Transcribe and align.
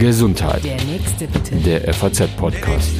Gesundheit. 0.00 0.64
Der 0.64 0.82
nächste 0.82 1.28
bitte. 1.28 1.54
Der 1.56 1.94
FAZ-Podcast. 1.94 2.90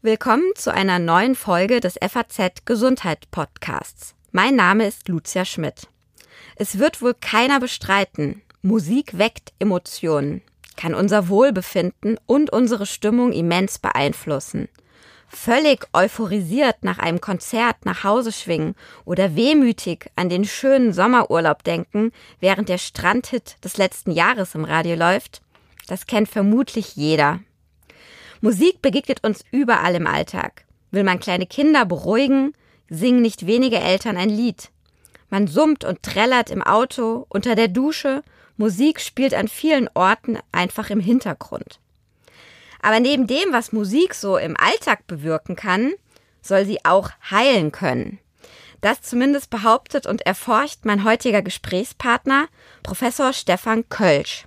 Willkommen 0.00 0.44
zu 0.54 0.72
einer 0.72 1.00
neuen 1.00 1.34
Folge 1.34 1.80
des 1.80 1.94
FAZ 2.00 2.64
Gesundheit 2.64 3.28
Podcasts. 3.32 4.14
Mein 4.30 4.54
Name 4.54 4.86
ist 4.86 5.08
Lucia 5.08 5.44
Schmidt. 5.44 5.88
Es 6.54 6.78
wird 6.78 7.02
wohl 7.02 7.14
keiner 7.14 7.58
bestreiten. 7.58 8.42
Musik 8.62 9.18
weckt 9.18 9.52
Emotionen, 9.58 10.42
kann 10.76 10.94
unser 10.94 11.28
Wohlbefinden 11.28 12.16
und 12.26 12.52
unsere 12.52 12.86
Stimmung 12.86 13.32
immens 13.32 13.80
beeinflussen 13.80 14.68
völlig 15.30 15.86
euphorisiert 15.92 16.82
nach 16.82 16.98
einem 16.98 17.20
Konzert 17.20 17.84
nach 17.84 18.04
Hause 18.04 18.32
schwingen 18.32 18.74
oder 19.04 19.36
wehmütig 19.36 20.10
an 20.16 20.28
den 20.28 20.44
schönen 20.44 20.92
Sommerurlaub 20.92 21.62
denken, 21.62 22.12
während 22.40 22.68
der 22.68 22.78
Strandhit 22.78 23.56
des 23.64 23.76
letzten 23.76 24.10
Jahres 24.10 24.54
im 24.54 24.64
Radio 24.64 24.96
läuft, 24.96 25.40
das 25.86 26.06
kennt 26.06 26.28
vermutlich 26.28 26.96
jeder. 26.96 27.40
Musik 28.40 28.82
begegnet 28.82 29.24
uns 29.24 29.44
überall 29.50 29.94
im 29.94 30.06
Alltag. 30.06 30.64
Will 30.90 31.04
man 31.04 31.20
kleine 31.20 31.46
Kinder 31.46 31.84
beruhigen, 31.84 32.52
singen 32.88 33.22
nicht 33.22 33.46
wenige 33.46 33.78
Eltern 33.78 34.16
ein 34.16 34.30
Lied. 34.30 34.70
Man 35.28 35.46
summt 35.46 35.84
und 35.84 36.02
trällert 36.02 36.50
im 36.50 36.62
Auto, 36.62 37.26
unter 37.28 37.54
der 37.54 37.68
Dusche, 37.68 38.22
Musik 38.56 39.00
spielt 39.00 39.32
an 39.32 39.48
vielen 39.48 39.88
Orten 39.94 40.38
einfach 40.52 40.90
im 40.90 41.00
Hintergrund. 41.00 41.80
Aber 42.82 43.00
neben 43.00 43.26
dem, 43.26 43.52
was 43.52 43.72
Musik 43.72 44.14
so 44.14 44.36
im 44.36 44.56
Alltag 44.56 45.06
bewirken 45.06 45.56
kann, 45.56 45.92
soll 46.42 46.64
sie 46.64 46.84
auch 46.84 47.10
heilen 47.30 47.72
können. 47.72 48.18
Das 48.80 49.02
zumindest 49.02 49.50
behauptet 49.50 50.06
und 50.06 50.22
erforscht 50.22 50.80
mein 50.84 51.04
heutiger 51.04 51.42
Gesprächspartner, 51.42 52.48
Professor 52.82 53.32
Stefan 53.32 53.88
Kölsch. 53.90 54.46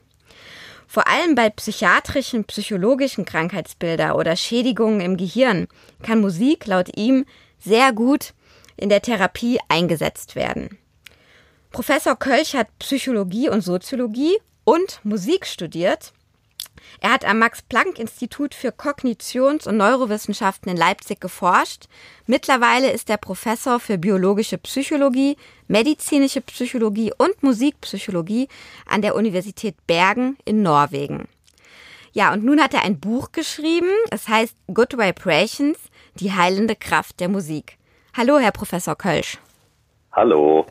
Vor 0.88 1.08
allem 1.08 1.36
bei 1.36 1.50
psychiatrischen, 1.50 2.46
psychologischen 2.46 3.26
Krankheitsbilder 3.26 4.16
oder 4.16 4.36
Schädigungen 4.36 5.02
im 5.02 5.18
Gehirn 5.18 5.68
kann 6.02 6.22
Musik 6.22 6.66
laut 6.66 6.98
ihm 6.98 7.26
sehr 7.60 7.94
gut 7.94 8.34
in 8.76 8.90
der 8.90 9.02
Therapie 9.02 9.60
eingesetzt 9.70 10.36
werden. 10.36 10.78
Professor 11.72 12.16
Kölsch 12.16 12.54
hat 12.54 12.68
Psychologie 12.80 13.50
und 13.50 13.62
Soziologie 13.62 14.38
und 14.64 15.00
Musik 15.04 15.46
studiert 15.46 16.14
er 17.00 17.12
hat 17.12 17.26
am 17.26 17.40
Max-Planck-Institut 17.40 18.54
für 18.54 18.70
Kognitions- 18.70 19.68
und 19.68 19.78
Neurowissenschaften 19.78 20.72
in 20.72 20.78
Leipzig 20.78 21.20
geforscht. 21.20 21.86
Mittlerweile 22.26 22.92
ist 22.92 23.10
er 23.10 23.18
Professor 23.18 23.80
für 23.80 23.98
biologische 23.98 24.58
Psychologie, 24.58 25.38
medizinische 25.68 26.42
Psychologie 26.42 27.12
und 27.18 27.44
Musikpsychologie 27.44 28.48
an 28.86 29.02
der 29.02 29.16
Universität 29.16 29.76
Bergen 29.88 30.38
in 30.46 30.62
Norwegen. 30.62 31.28
Ja, 32.14 32.32
und 32.32 32.44
nun 32.44 32.62
hat 32.62 32.74
er 32.74 32.84
ein 32.84 33.00
Buch 33.00 33.32
geschrieben. 33.32 33.90
Es 34.12 34.28
heißt 34.28 34.56
Good 34.74 34.98
Vibrations, 34.98 35.78
die 36.16 36.32
heilende 36.32 36.76
Kraft 36.76 37.20
der 37.20 37.28
Musik. 37.28 37.78
Hallo, 38.16 38.38
Herr 38.38 38.52
Professor 38.52 38.96
Kölsch. 38.96 39.40
Hallo. 40.12 40.68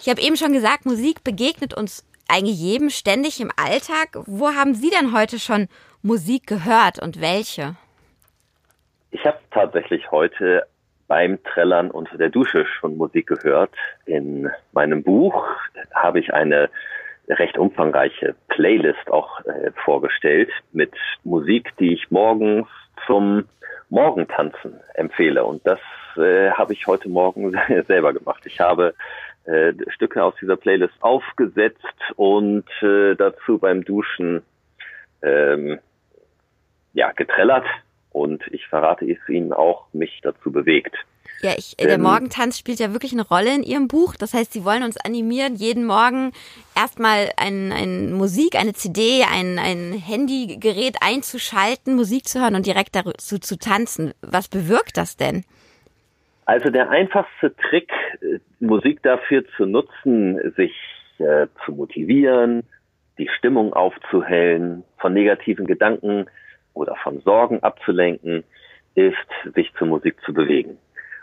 Ich 0.00 0.08
habe 0.08 0.20
eben 0.20 0.36
schon 0.36 0.52
gesagt, 0.52 0.86
Musik 0.86 1.24
begegnet 1.24 1.74
uns 1.74 2.04
eigentlich 2.30 2.60
jedem 2.60 2.90
ständig 2.90 3.40
im 3.40 3.50
Alltag. 3.56 4.10
Wo 4.26 4.48
haben 4.48 4.74
Sie 4.74 4.90
denn 4.90 5.12
heute 5.12 5.38
schon 5.38 5.68
Musik 6.02 6.46
gehört 6.46 7.02
und 7.02 7.20
welche? 7.20 7.76
Ich 9.10 9.24
habe 9.24 9.38
tatsächlich 9.50 10.10
heute 10.10 10.66
beim 11.08 11.42
Trällern 11.42 11.90
unter 11.90 12.16
der 12.16 12.28
Dusche 12.30 12.64
schon 12.66 12.96
Musik 12.96 13.26
gehört. 13.26 13.72
In 14.06 14.48
meinem 14.72 15.02
Buch 15.02 15.44
habe 15.92 16.20
ich 16.20 16.32
eine 16.32 16.70
recht 17.28 17.58
umfangreiche 17.58 18.34
Playlist 18.48 19.10
auch 19.10 19.44
äh, 19.44 19.72
vorgestellt 19.84 20.50
mit 20.72 20.92
Musik, 21.24 21.72
die 21.78 21.94
ich 21.94 22.10
morgens 22.10 22.68
zum 23.06 23.44
Morgentanzen 23.88 24.80
empfehle. 24.94 25.44
Und 25.44 25.66
das 25.66 25.80
äh, 26.16 26.50
habe 26.50 26.72
ich 26.72 26.86
heute 26.86 27.08
Morgen 27.08 27.58
selber 27.86 28.12
gemacht. 28.12 28.46
Ich 28.46 28.60
habe 28.60 28.94
äh, 29.44 29.72
Stücke 29.88 30.22
aus 30.22 30.34
dieser 30.40 30.56
Playlist 30.56 30.94
aufgesetzt 31.00 31.84
und 32.16 32.64
äh, 32.82 33.14
dazu 33.14 33.58
beim 33.58 33.84
Duschen 33.84 34.42
ähm, 35.22 35.78
ja 36.92 37.12
getrellert 37.12 37.66
und 38.10 38.42
ich 38.50 38.66
verrate 38.66 39.10
es 39.10 39.28
Ihnen 39.28 39.52
auch, 39.52 39.86
mich 39.92 40.20
dazu 40.22 40.50
bewegt. 40.50 40.94
Ja, 41.42 41.52
ich, 41.56 41.76
der 41.76 41.96
Morgentanz 41.96 42.58
spielt 42.58 42.80
ja 42.80 42.92
wirklich 42.92 43.12
eine 43.12 43.26
Rolle 43.26 43.54
in 43.54 43.62
Ihrem 43.62 43.88
Buch. 43.88 44.14
Das 44.14 44.34
heißt, 44.34 44.52
Sie 44.52 44.64
wollen 44.64 44.82
uns 44.82 44.98
animieren, 44.98 45.54
jeden 45.54 45.86
Morgen 45.86 46.32
erstmal 46.76 47.30
ein, 47.38 47.72
ein 47.72 48.12
Musik, 48.12 48.56
eine 48.56 48.74
CD, 48.74 49.24
ein, 49.24 49.58
ein 49.58 49.92
Handygerät 49.92 50.96
einzuschalten, 51.00 51.94
Musik 51.94 52.28
zu 52.28 52.40
hören 52.40 52.56
und 52.56 52.66
direkt 52.66 52.94
dazu 52.94 53.38
zu 53.38 53.58
tanzen. 53.58 54.12
Was 54.20 54.48
bewirkt 54.48 54.98
das 54.98 55.16
denn? 55.16 55.44
Also 56.46 56.70
der 56.70 56.90
einfachste 56.90 57.54
Trick, 57.56 57.90
äh, 58.22 58.38
Musik 58.58 59.02
dafür 59.02 59.44
zu 59.56 59.66
nutzen, 59.66 60.52
sich 60.56 60.74
äh, 61.18 61.46
zu 61.64 61.72
motivieren, 61.72 62.64
die 63.18 63.28
Stimmung 63.28 63.72
aufzuhellen, 63.74 64.84
von 64.98 65.12
negativen 65.12 65.66
Gedanken 65.66 66.26
oder 66.74 66.96
von 66.96 67.20
Sorgen 67.20 67.62
abzulenken, 67.62 68.44
ist, 68.94 69.54
sich 69.54 69.72
zur 69.74 69.86
Musik 69.86 70.16
zu 70.24 70.32
bewegen. 70.32 70.78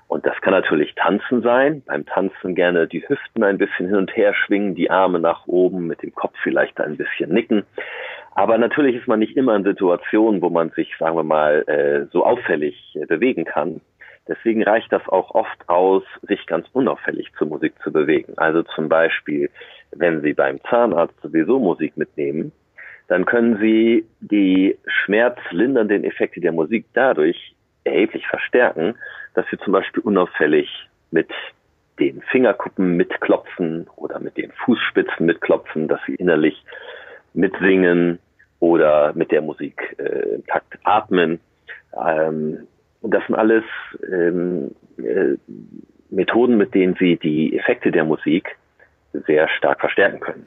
Und 0.07 0.25
das 0.25 0.39
kann 0.41 0.53
natürlich 0.53 0.95
Tanzen 0.95 1.41
sein. 1.41 1.83
Beim 1.85 2.05
Tanzen 2.05 2.55
gerne 2.55 2.87
die 2.87 3.07
Hüften 3.07 3.43
ein 3.43 3.57
bisschen 3.57 3.87
hin 3.87 3.97
und 3.97 4.15
her 4.15 4.33
schwingen, 4.33 4.73
die 4.73 4.89
Arme 4.89 5.19
nach 5.19 5.47
oben, 5.47 5.87
mit 5.87 6.01
dem 6.01 6.15
Kopf 6.15 6.33
vielleicht 6.41 6.79
ein 6.79 6.95
bisschen 6.95 7.33
nicken. 7.33 7.63
Aber 8.33 8.57
natürlich 8.57 8.95
ist 8.95 9.07
man 9.07 9.19
nicht 9.19 9.35
immer 9.35 9.55
in 9.55 9.63
Situationen, 9.63 10.41
wo 10.41 10.49
man 10.49 10.69
sich, 10.69 10.93
sagen 10.97 11.17
wir 11.17 11.23
mal, 11.23 11.63
äh, 11.67 12.05
so 12.13 12.25
auffällig 12.25 12.95
äh, 12.95 13.05
bewegen 13.05 13.43
kann. 13.43 13.81
Deswegen 14.27 14.63
reicht 14.63 14.91
das 14.91 15.07
auch 15.07 15.31
oft 15.33 15.69
aus, 15.69 16.03
sich 16.23 16.45
ganz 16.47 16.67
unauffällig 16.73 17.31
zur 17.37 17.47
Musik 17.47 17.73
zu 17.83 17.91
bewegen. 17.91 18.33
Also 18.37 18.63
zum 18.63 18.89
Beispiel, 18.89 19.49
wenn 19.91 20.21
Sie 20.21 20.33
beim 20.33 20.59
Zahnarzt 20.69 21.19
sowieso 21.21 21.59
Musik 21.59 21.95
mitnehmen, 21.97 22.51
dann 23.07 23.25
können 23.25 23.57
Sie 23.59 24.05
die 24.19 24.77
schmerzlindernden 24.85 26.03
Effekte 26.03 26.41
der 26.41 26.51
Musik 26.51 26.85
dadurch 26.93 27.55
erheblich 27.85 28.27
verstärken, 28.27 28.95
dass 29.33 29.45
Sie 29.49 29.57
zum 29.59 29.73
Beispiel 29.73 30.03
unauffällig 30.03 30.69
mit 31.11 31.29
den 31.99 32.21
Fingerkuppen 32.21 32.97
mitklopfen 32.97 33.87
oder 33.95 34.19
mit 34.19 34.37
den 34.37 34.51
Fußspitzen 34.51 35.25
mitklopfen, 35.25 35.87
dass 35.87 35.99
Sie 36.05 36.15
innerlich 36.15 36.63
mitsingen 37.33 38.19
oder 38.59 39.13
mit 39.13 39.31
der 39.31 39.41
Musik 39.41 39.95
äh, 39.99 40.35
im 40.35 40.45
Takt 40.45 40.77
atmen. 40.83 41.39
Ähm, 41.95 42.67
und 43.01 43.13
das 43.13 43.23
sind 43.27 43.35
alles 43.35 43.63
ähm, 44.11 44.71
äh, 44.97 45.37
Methoden, 46.09 46.57
mit 46.57 46.73
denen 46.73 46.95
sie 46.99 47.17
die 47.17 47.57
Effekte 47.57 47.91
der 47.91 48.05
Musik 48.05 48.57
sehr 49.25 49.47
stark 49.49 49.79
verstärken 49.79 50.19
können. 50.19 50.45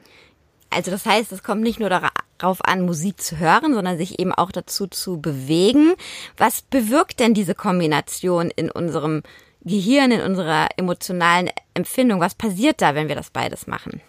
Also 0.69 0.89
das 0.89 1.05
heißt, 1.05 1.31
es 1.33 1.43
kommt 1.43 1.61
nicht 1.61 1.79
nur 1.79 1.89
darauf 1.89 2.63
an, 2.63 2.81
Musik 2.81 3.19
zu 3.19 3.39
hören, 3.39 3.73
sondern 3.73 3.97
sich 3.97 4.19
eben 4.19 4.31
auch 4.31 4.51
dazu 4.51 4.87
zu 4.87 5.19
bewegen. 5.21 5.93
Was 6.37 6.61
bewirkt 6.61 7.19
denn 7.19 7.33
diese 7.33 7.55
Kombination 7.55 8.51
in 8.55 8.71
unserem 8.71 9.21
Gehirn, 9.63 10.11
in 10.11 10.21
unserer 10.21 10.69
emotionalen 10.77 11.49
Empfindung? 11.73 12.21
Was 12.21 12.35
passiert 12.35 12.81
da, 12.81 12.95
wenn 12.95 13.09
wir 13.09 13.15
das 13.15 13.31
beides 13.31 13.67
machen? 13.67 14.01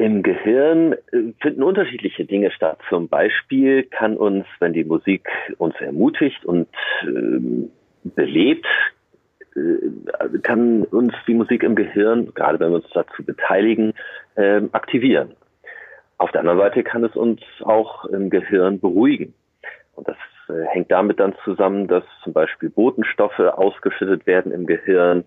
Im 0.00 0.22
Gehirn 0.22 0.94
äh, 0.94 1.34
finden 1.42 1.62
unterschiedliche 1.62 2.24
Dinge 2.24 2.50
statt. 2.52 2.78
Zum 2.88 3.08
Beispiel 3.08 3.82
kann 3.82 4.16
uns, 4.16 4.46
wenn 4.58 4.72
die 4.72 4.84
Musik 4.84 5.28
uns 5.58 5.74
ermutigt 5.78 6.42
und 6.46 6.68
äh, 7.02 7.68
belebt, 8.04 8.64
äh, 9.54 10.38
kann 10.42 10.84
uns 10.84 11.12
die 11.26 11.34
Musik 11.34 11.62
im 11.64 11.74
Gehirn, 11.74 12.32
gerade 12.32 12.58
wenn 12.58 12.70
wir 12.70 12.76
uns 12.76 12.88
dazu 12.94 13.22
beteiligen, 13.22 13.92
äh, 14.36 14.62
aktivieren. 14.72 15.32
Auf 16.16 16.30
der 16.32 16.40
anderen 16.40 16.60
Seite 16.60 16.82
kann 16.82 17.04
es 17.04 17.14
uns 17.14 17.42
auch 17.60 18.06
im 18.06 18.30
Gehirn 18.30 18.80
beruhigen. 18.80 19.34
Und 19.96 20.08
das 20.08 20.16
äh, 20.48 20.64
hängt 20.68 20.90
damit 20.90 21.20
dann 21.20 21.34
zusammen, 21.44 21.88
dass 21.88 22.04
zum 22.24 22.32
Beispiel 22.32 22.70
Botenstoffe 22.70 23.38
ausgeschüttet 23.38 24.26
werden 24.26 24.50
im 24.50 24.64
Gehirn, 24.64 25.24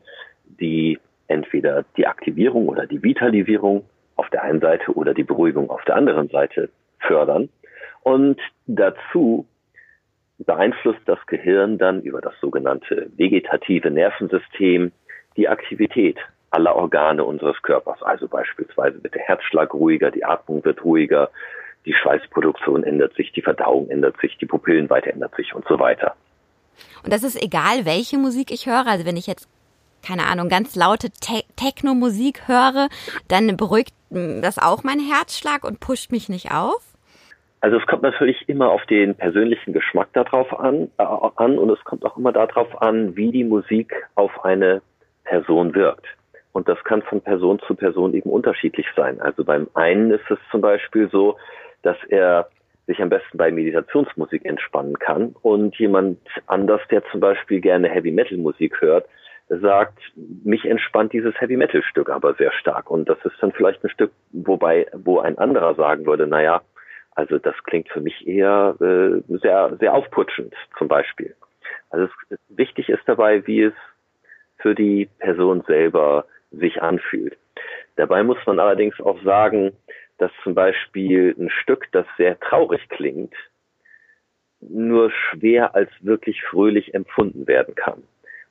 die 0.60 0.98
entweder 1.28 1.86
die 1.96 2.08
Aktivierung 2.08 2.70
oder 2.70 2.88
die 2.88 3.04
Vitalisierung 3.04 3.86
auf 4.16 4.30
der 4.30 4.44
einen 4.44 4.62
Seite 4.62 4.92
oder 4.92 5.14
die 5.14 5.24
Beruhigung 5.24 5.70
auf 5.70 5.84
der 5.86 5.96
anderen 5.96 6.30
Seite 6.30 6.70
fördern. 7.00 7.50
Und 8.02 8.40
dazu 8.68 9.48
beeinflusst 10.40 11.02
das 11.06 11.20
Gehirn 11.28 11.78
dann 11.78 12.02
über 12.02 12.22
das 12.22 12.34
sogenannte 12.42 13.10
vegetative 13.16 13.90
Nervensystem 13.90 14.92
die 15.38 15.48
Aktivität 15.48 16.18
aller 16.52 16.76
Organe 16.76 17.24
unseres 17.24 17.62
Körpers. 17.62 18.02
Also 18.04 18.28
beispielsweise 18.28 19.02
wird 19.04 19.16
der 19.16 19.24
Herzschlag 19.24 19.74
ruhiger, 19.74 20.12
die 20.12 20.24
Atmung 20.24 20.64
wird 20.64 20.84
ruhiger, 20.84 21.30
die 21.86 21.94
Schweißproduktion 21.94 22.84
ändert 22.84 23.16
sich, 23.16 23.32
die 23.32 23.42
Verdauung 23.42 23.90
ändert 23.90 24.20
sich, 24.22 24.38
die 24.38 24.46
Pupillenweite 24.46 25.12
ändert 25.12 25.36
sich 25.36 25.54
und 25.56 25.66
so 25.68 25.80
weiter. 25.80 26.16
Und 27.04 27.12
das 27.12 27.24
ist 27.24 27.42
egal, 27.42 27.86
welche 27.86 28.18
Musik 28.18 28.52
ich 28.52 28.68
höre. 28.68 28.88
Also 28.88 29.06
wenn 29.06 29.18
ich 29.18 29.28
jetzt 29.28 29.50
keine 30.06 30.28
Ahnung, 30.28 30.50
ganz 30.50 30.76
laute 30.76 31.10
Te 31.10 31.44
Techno-Musik 31.56 32.48
höre, 32.48 32.90
dann 33.28 33.56
beruhigt 33.58 33.94
das 34.10 34.60
auch 34.60 34.84
mein 34.84 35.00
Herzschlag 35.00 35.64
und 35.64 35.80
pusht 35.80 36.12
mich 36.12 36.30
nicht 36.30 36.52
auf? 36.52 36.82
Also 37.62 37.78
es 37.78 37.86
kommt 37.88 38.04
natürlich 38.04 38.50
immer 38.50 38.70
auf 38.70 38.86
den 38.88 39.16
persönlichen 39.16 39.72
Geschmack 39.72 40.10
darauf 40.12 40.60
an, 40.60 40.90
äh, 40.98 41.04
an 41.04 41.58
und 41.58 41.70
es 41.70 41.82
kommt 41.86 42.06
auch 42.06 42.18
immer 42.18 42.34
darauf 42.34 42.82
an, 42.82 43.16
wie 43.16 43.32
die 43.32 43.46
Musik 43.46 43.94
auf 44.16 44.44
eine 44.44 44.82
Person 45.24 45.74
wirkt. 45.74 46.06
Und 46.52 46.68
das 46.68 46.84
kann 46.84 47.02
von 47.04 47.22
Person 47.22 47.60
zu 47.66 47.74
Person 47.74 48.14
eben 48.14 48.30
unterschiedlich 48.30 48.86
sein. 48.96 49.22
Also 49.22 49.46
beim 49.46 49.68
einen 49.74 50.12
ist 50.12 50.30
es 50.30 50.38
zum 50.52 50.60
Beispiel 50.62 51.10
so, 51.10 51.38
dass 51.82 51.98
er 52.10 52.50
sich 52.86 53.02
am 53.02 53.10
besten 53.10 53.38
bei 53.38 53.50
Meditationsmusik 53.50 54.46
entspannen 54.46 55.00
kann 55.00 55.34
und 55.42 55.76
jemand 55.78 56.20
anders, 56.48 56.82
der 56.92 57.02
zum 57.12 57.22
Beispiel 57.22 57.62
gerne 57.62 57.90
Heavy 57.90 58.12
Metal 58.12 58.38
Musik 58.38 58.82
hört, 58.82 59.08
sagt, 59.50 60.00
mich 60.16 60.66
entspannt 60.66 61.14
dieses 61.14 61.40
Heavy 61.40 61.58
Metal 61.58 61.84
Stück 61.84 62.10
aber 62.10 62.34
sehr 62.36 62.52
stark. 62.54 62.90
Und 62.90 63.10
das 63.10 63.18
ist 63.26 63.36
dann 63.42 63.52
vielleicht 63.52 63.84
ein 63.84 63.90
Stück, 63.90 64.12
wobei, 64.32 64.88
wo 64.94 65.20
ein 65.20 65.38
anderer 65.38 65.76
sagen 65.76 66.06
würde, 66.06 66.28
naja, 66.28 66.62
also 67.16 67.38
das 67.38 67.56
klingt 67.64 67.90
für 67.90 68.02
mich 68.02 68.28
eher 68.28 68.76
äh, 68.80 69.22
sehr, 69.38 69.76
sehr 69.80 69.94
aufputschend 69.94 70.54
zum 70.78 70.88
Beispiel. 70.88 71.36
Also 71.90 72.10
es, 72.30 72.40
wichtig 72.50 72.90
ist 72.90 73.04
dabei, 73.06 73.46
wie 73.46 73.64
es 73.64 73.74
für 74.58 74.74
die 74.74 75.10
Person 75.20 75.62
selber 75.68 76.26
sich 76.52 76.82
anfühlt. 76.82 77.38
Dabei 77.96 78.24
muss 78.24 78.38
man 78.46 78.60
allerdings 78.60 79.00
auch 79.00 79.22
sagen, 79.24 79.74
dass 80.18 80.32
zum 80.44 80.56
Beispiel 80.56 81.36
ein 81.38 81.50
Stück, 81.50 81.88
das 81.92 82.06
sehr 82.18 82.40
traurig 82.40 82.88
klingt, 82.90 83.34
nur 84.62 85.12
schwer 85.12 85.76
als 85.76 85.92
wirklich 86.02 86.42
fröhlich 86.44 86.94
empfunden 86.94 87.48
werden 87.48 87.76
kann. 87.76 88.04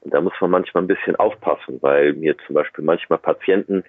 Und 0.03 0.13
da 0.13 0.21
muss 0.21 0.35
man 0.41 0.51
manchmal 0.51 0.83
ein 0.83 0.89
bisschen 0.89 1.17
aufpassen, 1.17 1.79
weil 1.81 2.13
mir 2.15 2.37
zum 2.47 2.55
Beispiel 2.55 2.85
manchmal 2.85 3.19
Patienten 3.19 3.85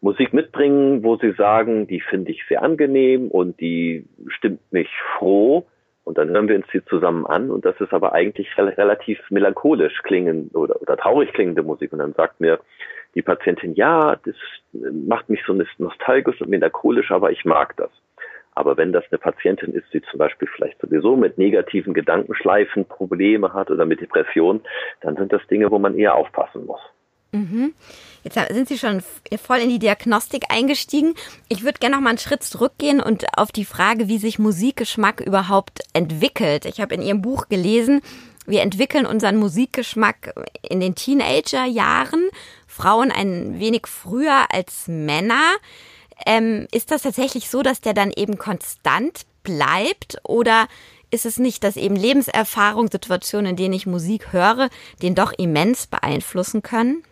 Musik 0.00 0.32
mitbringen, 0.32 1.04
wo 1.04 1.16
sie 1.16 1.32
sagen, 1.32 1.86
die 1.86 2.00
finde 2.00 2.30
ich 2.30 2.42
sehr 2.48 2.62
angenehm 2.62 3.28
und 3.28 3.60
die 3.60 4.06
stimmt 4.28 4.60
mich 4.72 4.88
froh. 5.18 5.66
Und 6.04 6.16
dann 6.16 6.30
hören 6.30 6.48
wir 6.48 6.56
uns 6.56 6.66
die 6.72 6.82
zusammen 6.86 7.26
an 7.26 7.50
und 7.50 7.64
das 7.64 7.78
ist 7.80 7.92
aber 7.92 8.14
eigentlich 8.14 8.48
relativ 8.56 9.18
melancholisch 9.30 10.02
klingend 10.02 10.54
oder, 10.56 10.80
oder 10.80 10.96
traurig 10.96 11.32
klingende 11.34 11.62
Musik. 11.62 11.92
Und 11.92 11.98
dann 11.98 12.14
sagt 12.14 12.40
mir 12.40 12.58
die 13.14 13.22
Patientin, 13.22 13.74
ja, 13.74 14.16
das 14.24 14.34
macht 14.72 15.28
mich 15.28 15.42
so 15.46 15.56
nostalgisch 15.78 16.40
und 16.40 16.48
melancholisch, 16.48 17.10
aber 17.10 17.30
ich 17.30 17.44
mag 17.44 17.76
das. 17.76 17.90
Aber 18.60 18.76
wenn 18.76 18.92
das 18.92 19.04
eine 19.10 19.16
Patientin 19.16 19.72
ist, 19.72 19.86
die 19.94 20.02
zum 20.02 20.18
Beispiel 20.18 20.46
vielleicht 20.54 20.78
sowieso 20.82 21.16
mit 21.16 21.38
negativen 21.38 21.94
Gedankenschleifen 21.94 22.84
Probleme 22.84 23.54
hat 23.54 23.70
oder 23.70 23.86
mit 23.86 24.02
Depressionen, 24.02 24.60
dann 25.00 25.16
sind 25.16 25.32
das 25.32 25.40
Dinge, 25.46 25.70
wo 25.70 25.78
man 25.78 25.96
eher 25.96 26.14
aufpassen 26.14 26.66
muss. 26.66 26.80
Mhm. 27.32 27.72
Jetzt 28.22 28.38
sind 28.52 28.68
Sie 28.68 28.76
schon 28.76 29.02
voll 29.42 29.60
in 29.60 29.70
die 29.70 29.78
Diagnostik 29.78 30.44
eingestiegen. 30.50 31.14
Ich 31.48 31.64
würde 31.64 31.78
gerne 31.78 31.96
noch 31.96 32.02
mal 32.02 32.10
einen 32.10 32.18
Schritt 32.18 32.42
zurückgehen 32.42 33.00
und 33.00 33.24
auf 33.38 33.50
die 33.50 33.64
Frage, 33.64 34.08
wie 34.08 34.18
sich 34.18 34.38
Musikgeschmack 34.38 35.22
überhaupt 35.22 35.80
entwickelt. 35.94 36.66
Ich 36.66 36.82
habe 36.82 36.94
in 36.94 37.00
Ihrem 37.00 37.22
Buch 37.22 37.48
gelesen, 37.48 38.02
wir 38.44 38.60
entwickeln 38.60 39.06
unseren 39.06 39.36
Musikgeschmack 39.36 40.34
in 40.68 40.80
den 40.80 40.94
Teenagerjahren, 40.94 42.28
Frauen 42.66 43.10
ein 43.10 43.58
wenig 43.58 43.86
früher 43.86 44.52
als 44.52 44.86
Männer. 44.86 45.54
Ähm, 46.26 46.66
ist 46.72 46.90
das 46.90 47.02
tatsächlich 47.02 47.48
so, 47.48 47.62
dass 47.62 47.80
der 47.80 47.94
dann 47.94 48.12
eben 48.14 48.38
konstant 48.38 49.22
bleibt 49.42 50.18
oder 50.24 50.66
ist 51.10 51.26
es 51.26 51.38
nicht, 51.38 51.64
dass 51.64 51.76
eben 51.76 51.96
Lebenserfahrung, 51.96 52.88
Situationen, 52.88 53.50
in 53.50 53.56
denen 53.56 53.74
ich 53.74 53.86
Musik 53.86 54.32
höre, 54.32 54.68
den 55.02 55.14
doch 55.14 55.32
immens 55.36 55.86
beeinflussen 55.86 56.62
können? 56.62 57.02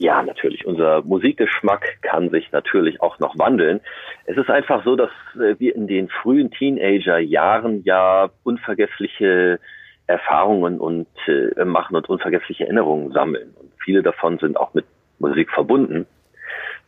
Ja, 0.00 0.22
natürlich. 0.22 0.66
Unser 0.66 1.02
Musikgeschmack 1.02 2.02
kann 2.02 2.30
sich 2.30 2.50
natürlich 2.50 3.00
auch 3.00 3.20
noch 3.20 3.38
wandeln. 3.38 3.80
Es 4.26 4.36
ist 4.36 4.50
einfach 4.50 4.84
so, 4.84 4.96
dass 4.96 5.10
äh, 5.36 5.54
wir 5.58 5.76
in 5.76 5.86
den 5.86 6.08
frühen 6.08 6.50
Teenager-Jahren 6.50 7.84
ja 7.84 8.30
unvergessliche 8.42 9.60
Erfahrungen 10.08 10.80
und 10.80 11.06
äh, 11.28 11.64
machen 11.64 11.94
und 11.94 12.08
unvergessliche 12.08 12.64
Erinnerungen 12.64 13.12
sammeln. 13.12 13.54
Und 13.60 13.70
viele 13.84 14.02
davon 14.02 14.38
sind 14.38 14.56
auch 14.56 14.74
mit 14.74 14.84
Musik 15.20 15.50
verbunden. 15.50 16.06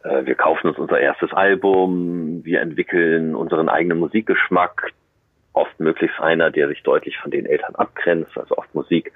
Äh, 0.06 0.26
wir 0.26 0.34
kaufen 0.34 0.68
uns 0.68 0.78
unser 0.78 1.00
erstes 1.00 1.32
Album, 1.32 2.44
wir 2.44 2.60
entwickeln 2.60 3.34
unseren 3.34 3.68
eigenen 3.68 3.98
Musikgeschmack, 3.98 4.92
oft 5.52 5.78
möglichst 5.80 6.20
einer, 6.20 6.50
der 6.50 6.68
sich 6.68 6.82
deutlich 6.82 7.16
von 7.18 7.30
den 7.30 7.46
Eltern 7.46 7.74
abgrenzt, 7.74 8.36
also 8.36 8.56
oft 8.56 8.74
Musik, 8.74 9.12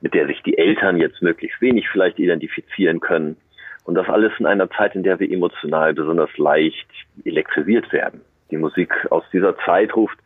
mit 0.00 0.14
der 0.14 0.26
sich 0.26 0.42
die 0.42 0.58
Eltern 0.58 0.96
jetzt 0.98 1.22
möglichst 1.22 1.60
wenig 1.60 1.88
vielleicht 1.88 2.18
identifizieren 2.18 3.00
können. 3.00 3.36
Und 3.84 3.94
das 3.94 4.08
alles 4.08 4.32
in 4.38 4.46
einer 4.46 4.70
Zeit, 4.70 4.94
in 4.94 5.02
der 5.02 5.18
wir 5.18 5.30
emotional 5.30 5.92
besonders 5.94 6.36
leicht 6.36 6.88
elektrisiert 7.24 7.92
werden. 7.92 8.20
Die 8.50 8.56
Musik 8.56 8.92
aus 9.10 9.24
dieser 9.32 9.56
Zeit 9.58 9.96
ruft 9.96 10.18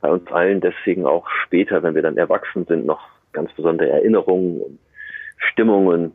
bei 0.00 0.08
uns 0.08 0.26
allen 0.32 0.60
deswegen 0.60 1.06
auch 1.06 1.28
später, 1.44 1.82
wenn 1.82 1.94
wir 1.94 2.02
dann 2.02 2.16
erwachsen 2.16 2.64
sind, 2.64 2.86
noch 2.86 3.00
ganz 3.32 3.52
besondere 3.52 3.90
Erinnerungen 3.90 4.60
und 4.60 4.78
Stimmungen 5.38 6.12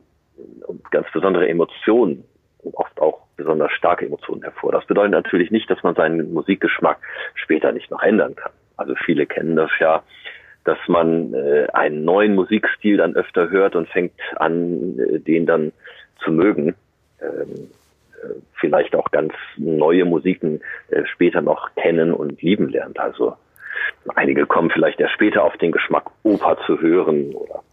und 0.67 0.91
ganz 0.91 1.07
besondere 1.13 1.47
Emotionen 1.47 2.25
oft 2.73 2.99
auch 3.01 3.21
besonders 3.37 3.71
starke 3.71 4.05
Emotionen 4.05 4.43
hervor. 4.43 4.71
Das 4.71 4.85
bedeutet 4.85 5.11
natürlich 5.11 5.51
nicht, 5.51 5.69
dass 5.69 5.83
man 5.83 5.95
seinen 5.95 6.33
Musikgeschmack 6.33 6.97
später 7.35 7.71
nicht 7.71 7.91
noch 7.91 8.01
ändern 8.01 8.35
kann. 8.35 8.51
Also 8.77 8.95
viele 8.95 9.25
kennen 9.25 9.55
das 9.55 9.71
ja, 9.79 10.03
dass 10.63 10.77
man 10.87 11.33
äh, 11.33 11.67
einen 11.73 12.03
neuen 12.03 12.35
Musikstil 12.35 12.97
dann 12.97 13.15
öfter 13.15 13.49
hört 13.49 13.75
und 13.75 13.89
fängt 13.89 14.19
an, 14.35 14.99
äh, 14.99 15.19
den 15.19 15.45
dann 15.45 15.71
zu 16.23 16.31
mögen. 16.31 16.75
Ähm, 17.21 17.69
äh, 18.21 18.35
vielleicht 18.59 18.95
auch 18.95 19.09
ganz 19.11 19.33
neue 19.57 20.05
Musiken 20.05 20.61
äh, 20.89 21.05
später 21.05 21.41
noch 21.41 21.73
kennen 21.75 22.13
und 22.13 22.41
lieben 22.41 22.69
lernt. 22.69 22.99
Also 22.99 23.35
einige 24.15 24.45
kommen 24.45 24.69
vielleicht 24.69 24.99
erst 24.99 25.13
später 25.13 25.43
auf 25.43 25.57
den 25.57 25.71
Geschmack, 25.71 26.11
Oper 26.23 26.57
zu 26.65 26.79
hören 26.79 27.33
oder 27.33 27.63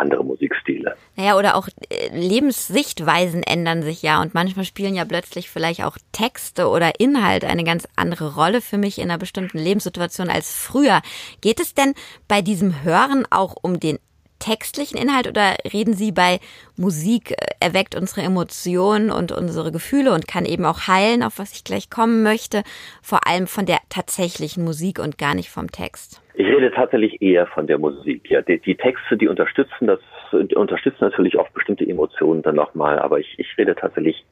andere 0.00 0.24
Musikstile. 0.24 0.96
Naja, 1.16 1.36
oder 1.36 1.56
auch 1.56 1.68
äh, 1.88 2.08
Lebenssichtweisen 2.16 3.42
ändern 3.42 3.82
sich 3.82 4.02
ja 4.02 4.20
und 4.20 4.34
manchmal 4.34 4.64
spielen 4.64 4.94
ja 4.94 5.04
plötzlich 5.04 5.50
vielleicht 5.50 5.84
auch 5.84 5.96
Texte 6.12 6.68
oder 6.68 6.98
Inhalt 6.98 7.44
eine 7.44 7.64
ganz 7.64 7.86
andere 7.96 8.34
Rolle 8.34 8.60
für 8.60 8.78
mich 8.78 8.98
in 8.98 9.04
einer 9.04 9.18
bestimmten 9.18 9.58
Lebenssituation 9.58 10.30
als 10.30 10.52
früher. 10.52 11.02
Geht 11.40 11.60
es 11.60 11.74
denn 11.74 11.94
bei 12.26 12.42
diesem 12.42 12.82
Hören 12.82 13.26
auch 13.30 13.56
um 13.60 13.78
den 13.78 13.98
textlichen 14.40 14.98
Inhalt 14.98 15.28
oder 15.28 15.54
reden 15.72 15.94
Sie 15.94 16.10
bei 16.10 16.40
Musik 16.76 17.30
äh, 17.32 17.36
erweckt 17.60 17.94
unsere 17.94 18.22
Emotionen 18.22 19.10
und 19.10 19.30
unsere 19.30 19.70
Gefühle 19.70 20.12
und 20.12 20.26
kann 20.26 20.44
eben 20.44 20.64
auch 20.64 20.88
heilen, 20.88 21.22
auf 21.22 21.38
was 21.38 21.52
ich 21.52 21.62
gleich 21.62 21.90
kommen 21.90 22.24
möchte, 22.24 22.64
vor 23.02 23.26
allem 23.28 23.46
von 23.46 23.66
der 23.66 23.78
tatsächlichen 23.88 24.64
Musik 24.64 24.98
und 24.98 25.18
gar 25.18 25.34
nicht 25.34 25.50
vom 25.50 25.70
Text? 25.70 26.19
Ich 26.40 26.46
rede 26.46 26.70
tatsächlich 26.70 27.20
eher 27.20 27.46
von 27.48 27.66
der 27.66 27.76
Musik. 27.76 28.30
Ja, 28.30 28.40
die, 28.40 28.58
die 28.58 28.74
Texte, 28.74 29.18
die 29.18 29.28
unterstützen 29.28 29.86
das, 29.86 30.00
die 30.32 30.54
unterstützen 30.54 31.04
natürlich 31.04 31.38
auch 31.38 31.50
bestimmte 31.50 31.86
Emotionen 31.86 32.40
dann 32.40 32.54
nochmal, 32.54 32.98
aber 32.98 33.20
ich, 33.20 33.38
ich 33.38 33.58
rede 33.58 33.74
tatsächlich 33.74 34.24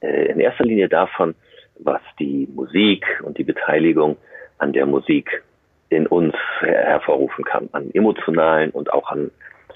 äh, 0.00 0.30
in 0.30 0.38
erster 0.38 0.62
Linie 0.62 0.88
davon, 0.88 1.34
was 1.80 2.00
die 2.20 2.48
Musik 2.54 3.04
und 3.24 3.38
die 3.38 3.42
Beteiligung 3.42 4.16
an 4.58 4.72
der 4.72 4.86
Musik 4.86 5.42
in 5.88 6.06
uns 6.06 6.36
her 6.60 6.84
hervorrufen 6.84 7.44
kann, 7.44 7.68
an 7.72 7.90
emotionalen 7.92 8.70
und 8.70 8.92
auch 8.92 9.10
an 9.10 9.32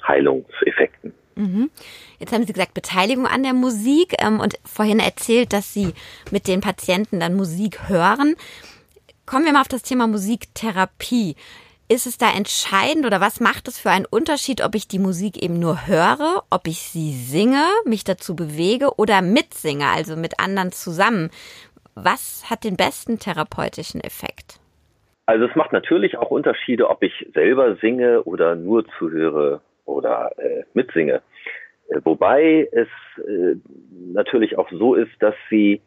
Heilungseffekten. 0.06 1.12
Mhm. 1.34 1.68
Jetzt 2.20 2.32
haben 2.32 2.46
Sie 2.46 2.52
gesagt, 2.52 2.74
Beteiligung 2.74 3.26
an 3.26 3.42
der 3.42 3.54
Musik 3.54 4.14
ähm, 4.24 4.38
und 4.38 4.54
vorhin 4.64 5.00
erzählt, 5.00 5.52
dass 5.52 5.74
Sie 5.74 5.94
mit 6.30 6.46
den 6.46 6.60
Patienten 6.60 7.18
dann 7.18 7.34
Musik 7.34 7.88
hören. 7.88 8.36
Kommen 9.26 9.46
wir 9.46 9.52
mal 9.52 9.62
auf 9.62 9.68
das 9.68 9.82
Thema 9.82 10.06
Musiktherapie. 10.06 11.34
Ist 11.88 12.06
es 12.06 12.16
da 12.16 12.26
entscheidend 12.34 13.04
oder 13.04 13.20
was 13.20 13.40
macht 13.40 13.68
es 13.68 13.78
für 13.78 13.90
einen 13.90 14.06
Unterschied, 14.06 14.64
ob 14.64 14.74
ich 14.74 14.88
die 14.88 14.98
Musik 14.98 15.42
eben 15.42 15.58
nur 15.58 15.86
höre, 15.86 16.42
ob 16.50 16.66
ich 16.66 16.78
sie 16.78 17.12
singe, 17.12 17.64
mich 17.84 18.04
dazu 18.04 18.34
bewege 18.34 18.96
oder 18.96 19.20
mitsinge, 19.20 19.86
also 19.86 20.16
mit 20.16 20.40
anderen 20.40 20.72
zusammen? 20.72 21.30
Was 21.94 22.48
hat 22.48 22.64
den 22.64 22.76
besten 22.76 23.18
therapeutischen 23.18 24.00
Effekt? 24.00 24.58
Also 25.26 25.44
es 25.44 25.54
macht 25.54 25.72
natürlich 25.72 26.16
auch 26.16 26.30
Unterschiede, 26.30 26.88
ob 26.88 27.02
ich 27.02 27.12
selber 27.34 27.76
singe 27.76 28.22
oder 28.22 28.56
nur 28.56 28.86
zuhöre 28.98 29.60
oder 29.84 30.32
äh, 30.38 30.64
mitsinge. 30.74 31.22
Äh, 31.88 32.00
wobei 32.04 32.68
es 32.72 32.88
äh, 33.18 33.56
natürlich 34.12 34.58
auch 34.58 34.70
so 34.70 34.94
ist, 34.94 35.12
dass 35.20 35.34
sie, 35.50 35.80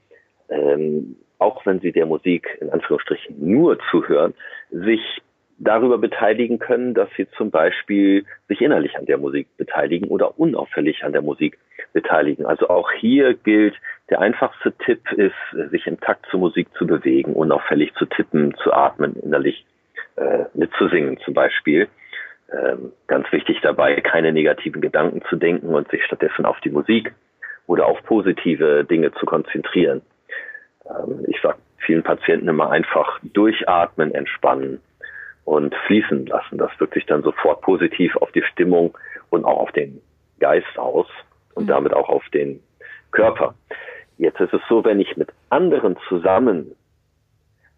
ähm, 0.49 1.15
auch 1.39 1.65
wenn 1.65 1.79
sie 1.79 1.91
der 1.91 2.05
Musik 2.05 2.47
in 2.61 2.69
Anführungsstrichen 2.69 3.35
nur 3.39 3.77
zuhören, 3.91 4.33
sich 4.71 5.01
darüber 5.57 5.97
beteiligen 5.97 6.59
können, 6.59 6.93
dass 6.93 7.09
sie 7.15 7.27
zum 7.37 7.49
Beispiel 7.49 8.25
sich 8.47 8.61
innerlich 8.61 8.97
an 8.97 9.05
der 9.05 9.17
Musik 9.17 9.47
beteiligen 9.57 10.09
oder 10.09 10.37
unauffällig 10.39 11.03
an 11.03 11.13
der 11.13 11.21
Musik 11.21 11.57
beteiligen. 11.93 12.45
Also 12.45 12.69
auch 12.69 12.91
hier 12.91 13.33
gilt, 13.33 13.75
der 14.09 14.19
einfachste 14.19 14.73
Tipp 14.85 15.11
ist, 15.13 15.71
sich 15.71 15.87
im 15.87 15.99
Takt 15.99 16.25
zur 16.29 16.39
Musik 16.39 16.67
zu 16.77 16.85
bewegen, 16.85 17.33
unauffällig 17.33 17.93
zu 17.95 18.05
tippen, 18.05 18.53
zu 18.63 18.73
atmen, 18.73 19.15
innerlich 19.21 19.65
äh, 20.17 20.45
mitzusingen 20.53 21.17
zum 21.19 21.33
Beispiel. 21.33 21.87
Ähm, 22.51 22.91
ganz 23.07 23.31
wichtig 23.31 23.59
dabei, 23.61 23.95
keine 24.01 24.31
negativen 24.31 24.81
Gedanken 24.81 25.21
zu 25.29 25.35
denken 25.35 25.73
und 25.73 25.89
sich 25.89 26.03
stattdessen 26.03 26.45
auf 26.45 26.59
die 26.61 26.69
Musik 26.69 27.13
oder 27.65 27.87
auf 27.87 28.03
positive 28.03 28.83
Dinge 28.83 29.11
zu 29.13 29.25
konzentrieren. 29.25 30.01
Ähm, 30.85 31.25
ich 31.27 31.41
sage 31.41 31.57
vielen 31.77 32.03
Patienten 32.03 32.47
immer 32.47 32.69
einfach 32.71 33.19
durchatmen, 33.23 34.13
entspannen 34.13 34.81
und 35.45 35.73
fließen 35.87 36.25
lassen. 36.25 36.57
Das 36.57 36.71
wirkt 36.79 36.95
sich 36.95 37.05
dann 37.05 37.23
sofort 37.23 37.61
positiv 37.61 38.15
auf 38.17 38.31
die 38.31 38.43
Stimmung 38.43 38.97
und 39.29 39.45
auch 39.45 39.59
auf 39.59 39.71
den 39.71 40.01
Geist 40.39 40.77
aus 40.77 41.07
und 41.53 41.63
mhm. 41.65 41.69
damit 41.69 41.93
auch 41.93 42.09
auf 42.09 42.27
den 42.29 42.61
Körper. 43.11 43.55
Jetzt 44.17 44.39
ist 44.39 44.53
es 44.53 44.61
so, 44.67 44.83
wenn 44.83 44.99
ich 44.99 45.15
mit 45.17 45.29
anderen 45.49 45.97
zusammen 46.09 46.75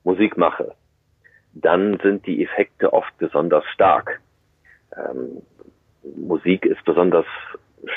Musik 0.04 0.38
mache, 0.38 0.74
dann 1.54 2.00
sind 2.00 2.26
die 2.26 2.44
Effekte 2.44 2.94
oft 2.94 3.16
besonders 3.18 3.66
stark. 3.74 4.22
Ähm, 4.96 5.42
Musik 6.16 6.66
ist 6.66 6.84
besonders 6.86 7.26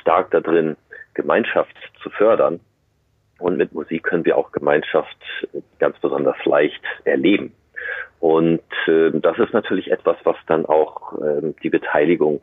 stark 0.01 0.31
da 0.31 0.41
drin, 0.41 0.77
Gemeinschaft 1.15 1.77
zu 2.03 2.11
fördern. 2.11 2.61
Und 3.39 3.57
mit 3.57 3.73
Musik 3.73 4.03
können 4.03 4.25
wir 4.25 4.37
auch 4.37 4.53
Gemeinschaft 4.53 5.17
ganz 5.79 5.99
besonders 5.99 6.37
leicht 6.45 6.83
erleben. 7.05 7.53
Und 8.21 8.61
äh, 8.87 9.11
das 9.15 9.39
ist 9.39 9.53
natürlich 9.53 9.91
etwas, 9.91 10.17
was 10.25 10.37
dann 10.47 10.67
auch 10.67 11.15
äh, 11.15 11.53
die 11.63 11.71
Beteiligung 11.71 12.41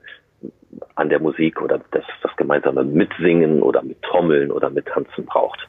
an 0.95 1.09
der 1.09 1.19
Musik 1.19 1.61
oder 1.61 1.79
das, 1.91 2.03
das 2.21 2.35
gemeinsame 2.35 2.83
Mitsingen 2.83 3.61
oder 3.61 3.83
mit 3.83 4.01
Trommeln 4.01 4.51
oder 4.51 4.69
mit 4.69 4.87
Tanzen 4.87 5.25
braucht. 5.25 5.67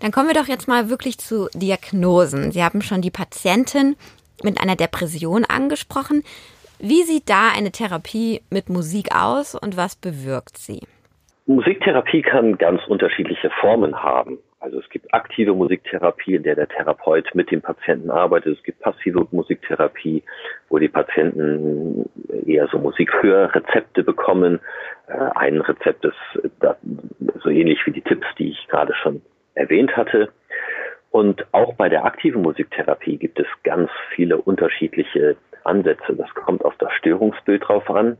Dann 0.00 0.10
kommen 0.10 0.28
wir 0.28 0.34
doch 0.34 0.48
jetzt 0.48 0.66
mal 0.66 0.90
wirklich 0.90 1.18
zu 1.18 1.48
Diagnosen. 1.54 2.50
Sie 2.50 2.62
haben 2.62 2.82
schon 2.82 3.02
die 3.02 3.10
Patientin 3.12 3.94
mit 4.42 4.60
einer 4.60 4.74
Depression 4.74 5.44
angesprochen. 5.44 6.24
Wie 6.80 7.04
sieht 7.04 7.30
da 7.30 7.50
eine 7.56 7.70
Therapie 7.70 8.42
mit 8.50 8.68
Musik 8.68 9.14
aus 9.14 9.54
und 9.54 9.76
was 9.76 9.94
bewirkt 9.94 10.58
sie? 10.58 10.80
Musiktherapie 11.46 12.22
kann 12.22 12.58
ganz 12.58 12.82
unterschiedliche 12.88 13.50
Formen 13.60 14.02
haben. 14.02 14.38
Also 14.62 14.78
es 14.78 14.88
gibt 14.90 15.12
aktive 15.12 15.54
Musiktherapie, 15.54 16.36
in 16.36 16.44
der 16.44 16.54
der 16.54 16.68
Therapeut 16.68 17.34
mit 17.34 17.50
dem 17.50 17.60
Patienten 17.60 18.12
arbeitet. 18.12 18.58
Es 18.58 18.62
gibt 18.62 18.78
passive 18.78 19.26
Musiktherapie, 19.32 20.22
wo 20.68 20.78
die 20.78 20.88
Patienten 20.88 22.08
eher 22.46 22.68
so 22.68 22.78
Musikhörrezepte 22.78 24.04
bekommen. 24.04 24.60
Äh, 25.08 25.30
ein 25.34 25.60
Rezept 25.60 26.04
ist 26.04 26.14
so 27.42 27.48
ähnlich 27.48 27.84
wie 27.86 27.90
die 27.90 28.02
Tipps, 28.02 28.26
die 28.38 28.50
ich 28.50 28.68
gerade 28.68 28.94
schon 28.94 29.20
erwähnt 29.54 29.96
hatte. 29.96 30.28
Und 31.10 31.44
auch 31.50 31.74
bei 31.74 31.88
der 31.88 32.04
aktiven 32.04 32.42
Musiktherapie 32.42 33.16
gibt 33.16 33.40
es 33.40 33.48
ganz 33.64 33.90
viele 34.14 34.36
unterschiedliche 34.36 35.36
Ansätze. 35.64 36.14
Das 36.14 36.32
kommt 36.34 36.64
auf 36.64 36.76
das 36.78 36.92
Störungsbild 36.92 37.66
drauf 37.66 37.90
an. 37.90 38.16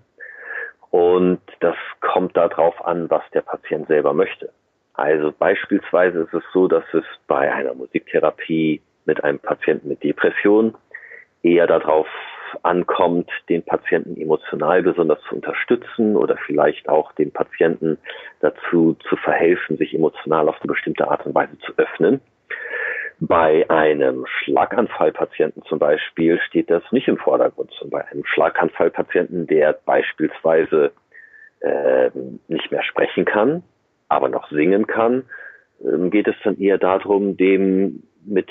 Und 0.90 1.40
das 1.60 1.76
kommt 2.00 2.36
darauf 2.36 2.84
an, 2.84 3.08
was 3.08 3.22
der 3.32 3.42
Patient 3.42 3.86
selber 3.86 4.12
möchte. 4.12 4.50
Also 4.94 5.32
beispielsweise 5.32 6.20
ist 6.20 6.34
es 6.34 6.42
so, 6.52 6.68
dass 6.68 6.84
es 6.92 7.04
bei 7.26 7.52
einer 7.52 7.74
Musiktherapie 7.74 8.82
mit 9.04 9.24
einem 9.24 9.38
Patienten 9.38 9.88
mit 9.88 10.02
Depression 10.02 10.74
eher 11.42 11.66
darauf 11.66 12.06
ankommt, 12.62 13.30
den 13.48 13.62
Patienten 13.62 14.20
emotional 14.20 14.82
besonders 14.82 15.20
zu 15.28 15.36
unterstützen 15.36 16.16
oder 16.16 16.36
vielleicht 16.36 16.88
auch 16.88 17.12
den 17.12 17.32
Patienten 17.32 17.98
dazu 18.40 18.96
zu 19.08 19.16
verhelfen, 19.16 19.78
sich 19.78 19.94
emotional 19.94 20.48
auf 20.48 20.56
eine 20.60 20.72
bestimmte 20.72 21.08
Art 21.08 21.24
und 21.24 21.34
Weise 21.34 21.58
zu 21.60 21.72
öffnen. 21.78 22.20
Bei 23.20 23.64
einem 23.70 24.26
Schlaganfallpatienten 24.26 25.62
zum 25.62 25.78
Beispiel 25.78 26.40
steht 26.40 26.70
das 26.70 26.82
nicht 26.90 27.08
im 27.08 27.16
Vordergrund. 27.16 27.70
Und 27.80 27.90
bei 27.90 28.04
einem 28.06 28.24
Schlaganfallpatienten, 28.26 29.46
der 29.46 29.78
beispielsweise 29.86 30.92
äh, 31.60 32.10
nicht 32.48 32.70
mehr 32.70 32.82
sprechen 32.82 33.24
kann, 33.24 33.62
aber 34.12 34.28
noch 34.28 34.48
singen 34.50 34.86
kann, 34.86 35.24
äh, 35.80 36.08
geht 36.10 36.28
es 36.28 36.36
dann 36.44 36.58
eher 36.58 36.78
darum, 36.78 37.36
dem 37.36 38.02
mit 38.24 38.48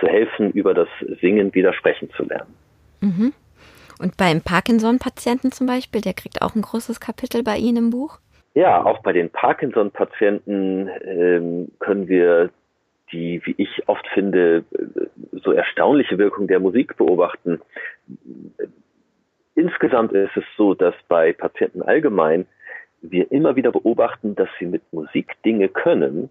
zu 0.00 0.06
helfen, 0.06 0.52
über 0.52 0.74
das 0.74 0.88
Singen 1.20 1.54
wieder 1.54 1.72
sprechen 1.72 2.10
zu 2.16 2.24
lernen. 2.24 2.54
Mhm. 3.00 3.32
Und 4.00 4.16
beim 4.16 4.40
Parkinson-Patienten 4.40 5.50
zum 5.50 5.66
Beispiel, 5.66 6.00
der 6.00 6.14
kriegt 6.14 6.40
auch 6.42 6.54
ein 6.54 6.62
großes 6.62 7.00
Kapitel 7.00 7.42
bei 7.42 7.56
Ihnen 7.56 7.76
im 7.76 7.90
Buch? 7.90 8.18
Ja, 8.54 8.84
auch 8.84 9.00
bei 9.00 9.12
den 9.12 9.30
Parkinson-Patienten 9.30 10.88
ähm, 11.04 11.68
können 11.80 12.08
wir 12.08 12.50
die, 13.12 13.40
wie 13.44 13.54
ich 13.56 13.88
oft 13.88 14.06
finde, 14.08 14.64
so 15.32 15.52
erstaunliche 15.52 16.18
Wirkung 16.18 16.46
der 16.46 16.60
Musik 16.60 16.96
beobachten. 16.96 17.60
Insgesamt 19.54 20.12
ist 20.12 20.36
es 20.36 20.44
so, 20.56 20.74
dass 20.74 20.94
bei 21.08 21.32
Patienten 21.32 21.82
allgemein 21.82 22.46
wir 23.02 23.30
immer 23.30 23.56
wieder 23.56 23.72
beobachten, 23.72 24.34
dass 24.34 24.48
sie 24.58 24.66
mit 24.66 24.82
Musik 24.92 25.36
Dinge 25.44 25.68
können, 25.68 26.28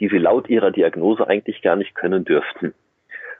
die 0.00 0.08
sie 0.08 0.18
laut 0.18 0.48
ihrer 0.48 0.70
Diagnose 0.70 1.26
eigentlich 1.26 1.62
gar 1.62 1.76
nicht 1.76 1.94
können 1.94 2.24
dürften. 2.24 2.74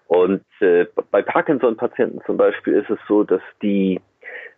Und 0.09 0.45
äh, 0.61 0.87
bei 1.11 1.23
Parkinson-Patienten 1.23 2.21
zum 2.25 2.37
Beispiel 2.37 2.75
ist 2.75 2.91
es 2.91 2.99
so, 3.07 3.25
dass 3.25 3.43
die 3.63 4.01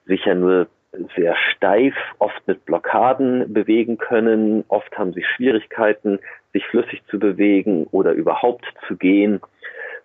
sich 0.06 0.24
ja 0.24 0.34
nur 0.34 0.68
sehr 1.16 1.36
steif, 1.52 1.94
oft 2.18 2.46
mit 2.46 2.64
Blockaden 2.64 3.52
bewegen 3.52 3.98
können. 3.98 4.64
Oft 4.68 4.96
haben 4.96 5.12
sie 5.12 5.22
Schwierigkeiten, 5.22 6.18
sich 6.52 6.66
flüssig 6.66 7.02
zu 7.08 7.18
bewegen 7.18 7.86
oder 7.90 8.12
überhaupt 8.12 8.64
zu 8.88 8.96
gehen. 8.96 9.40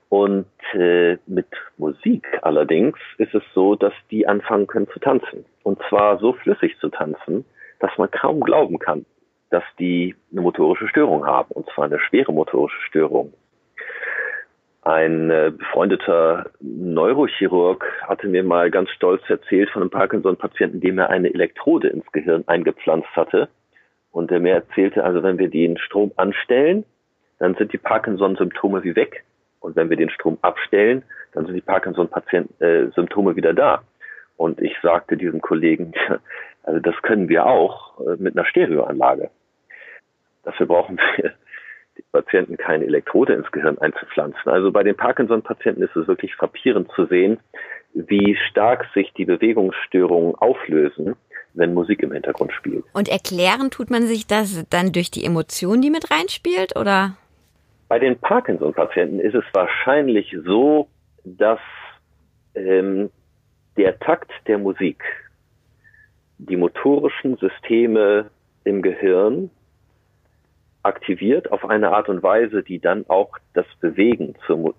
Und 0.10 0.46
äh, 0.74 1.18
mit 1.26 1.48
Musik 1.78 2.28
allerdings 2.44 2.98
ist 3.18 3.34
es 3.34 3.44
so, 3.54 3.76
dass 3.76 3.94
die 4.12 4.28
anfangen 4.28 4.68
können 4.68 4.88
zu 4.90 5.00
tanzen. 5.00 5.46
Und 5.64 5.80
zwar 5.90 6.20
so 6.20 6.34
flüssig 6.34 6.78
zu 6.80 6.90
tanzen, 6.90 7.46
dass 7.80 7.92
man 7.98 8.10
kaum 8.12 8.42
glauben 8.42 8.80
kann, 8.80 9.06
dass 9.50 9.64
die 9.80 10.16
eine 10.32 10.42
motorische 10.42 10.88
Störung 10.88 11.26
haben. 11.26 11.52
Und 11.52 11.68
zwar 11.74 11.86
eine 11.86 12.00
schwere 12.00 12.34
motorische 12.34 12.82
Störung. 12.82 13.34
Ein 14.86 15.32
äh, 15.32 15.52
befreundeter 15.58 16.52
Neurochirurg 16.62 17.84
hatte 18.04 18.28
mir 18.28 18.44
mal 18.44 18.70
ganz 18.70 18.92
stolz 18.92 19.24
erzählt 19.28 19.72
von 19.72 19.82
einem 19.82 19.90
Parkinson-Patienten, 19.90 20.80
dem 20.80 21.00
er 21.00 21.10
eine 21.10 21.34
Elektrode 21.34 21.88
ins 21.88 22.06
Gehirn 22.12 22.44
eingepflanzt 22.46 23.10
hatte. 23.16 23.50
Und 24.12 24.32
er 24.32 24.40
mir 24.40 24.54
erzählte, 24.54 25.04
also 25.04 25.24
wenn 25.24 25.40
wir 25.40 25.50
den 25.50 25.80
Strom 25.80 26.12
anstellen, 26.18 26.86
dann 27.40 27.56
sind 27.56 27.74
die 27.74 27.80
Parkinson-Symptome 27.80 28.84
wie 28.84 28.96
weg. 28.96 29.24
Und 29.60 29.76
wenn 29.76 29.90
wir 29.90 29.98
den 29.98 30.12
Strom 30.12 30.38
abstellen, 30.44 31.04
dann 31.34 31.48
sind 31.48 31.56
die 31.56 31.62
Parkinson-Symptome 31.62 33.32
äh, 33.32 33.36
wieder 33.36 33.54
da. 33.56 33.82
Und 34.38 34.62
ich 34.62 34.76
sagte 34.84 35.18
diesem 35.18 35.42
Kollegen, 35.42 35.94
also 36.66 36.80
das 36.80 36.96
können 37.04 37.30
wir 37.30 37.46
auch 37.46 38.00
äh, 38.00 38.16
mit 38.18 38.36
einer 38.36 38.46
Stereoanlage. 38.46 39.30
Dafür 40.44 40.66
brauchen 40.66 40.98
wir 40.98 41.34
die 41.98 42.04
Patienten 42.12 42.58
keine 42.58 42.86
Elektrode 42.86 43.34
ins 43.34 43.50
Gehirn 43.52 43.78
einzupflanzen. 43.78 44.52
Also 44.52 44.72
bei 44.72 44.84
den 44.84 44.98
Parkinson-Patienten 44.98 45.84
ist 45.84 45.96
es 45.96 46.08
wirklich 46.08 46.36
frappierend 46.36 46.92
zu 46.94 47.06
sehen, 47.06 47.40
wie 47.94 48.36
stark 48.50 48.86
sich 48.94 49.14
die 49.14 49.26
Bewegungsstörungen 49.26 50.36
auflösen, 50.36 51.16
wenn 51.54 51.74
Musik 51.74 52.04
im 52.04 52.12
Hintergrund 52.12 52.52
spielt. 52.52 52.84
Und 52.94 53.08
erklären 53.08 53.72
tut 53.72 53.90
man 53.90 54.08
sich 54.08 54.28
das 54.28 54.66
dann 54.70 54.92
durch 54.92 55.12
die 55.12 55.24
Emotion, 55.24 55.82
die 55.82 55.90
mit 55.90 56.12
reinspielt, 56.12 56.76
oder? 56.76 57.16
Bei 57.88 58.00
den 58.00 58.20
Parkinson-Patienten 58.20 59.20
ist 59.20 59.36
es 59.36 59.46
wahrscheinlich 59.54 60.36
so, 60.44 60.90
dass 61.24 61.60
ähm, 62.56 63.10
der 63.78 64.00
Takt 64.00 64.32
der 64.48 64.58
Musik 64.58 65.02
die 66.38 66.58
motorischen 66.58 67.38
Systeme 67.38 68.30
im 68.64 68.82
Gehirn 68.82 69.50
aktiviert 70.84 71.52
auf 71.52 71.68
eine 71.68 71.92
Art 71.92 72.10
und 72.10 72.22
Weise, 72.22 72.62
die 72.62 72.80
dann 72.80 73.06
auch 73.08 73.38
das 73.54 73.66
Bewegen, 73.82 74.36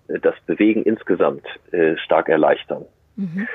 das 0.09 0.35
Bewegen 0.47 0.85
insgesamt 0.85 1.45
äh, 1.73 1.97
stark 1.97 2.29
erleichtern. 2.29 2.85
Mhm. 3.17 3.49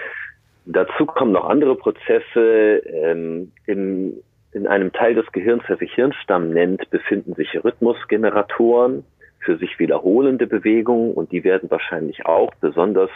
Dazu 0.66 1.06
kommen 1.06 1.32
noch 1.32 1.50
andere 1.50 1.76
Prozesse. 1.76 2.82
Ähm, 2.86 3.52
in, 3.66 4.22
in 4.52 4.68
einem 4.68 4.92
Teil 4.92 5.16
des 5.16 5.32
Gehirns, 5.32 5.64
der 5.68 5.78
sich 5.78 5.94
Hirnstamm 5.94 6.50
nennt, 6.50 6.90
befinden 6.90 7.36
sich 7.36 7.64
Rhythmusgeneratoren 7.64 9.06
für 9.40 9.58
sich 9.58 9.80
wiederholende 9.80 10.46
Bewegungen 10.46 11.14
und 11.14 11.32
die 11.32 11.44
werden 11.44 11.72
wahrscheinlich 11.72 12.26
auch 12.26 12.54
besonders 12.56 13.10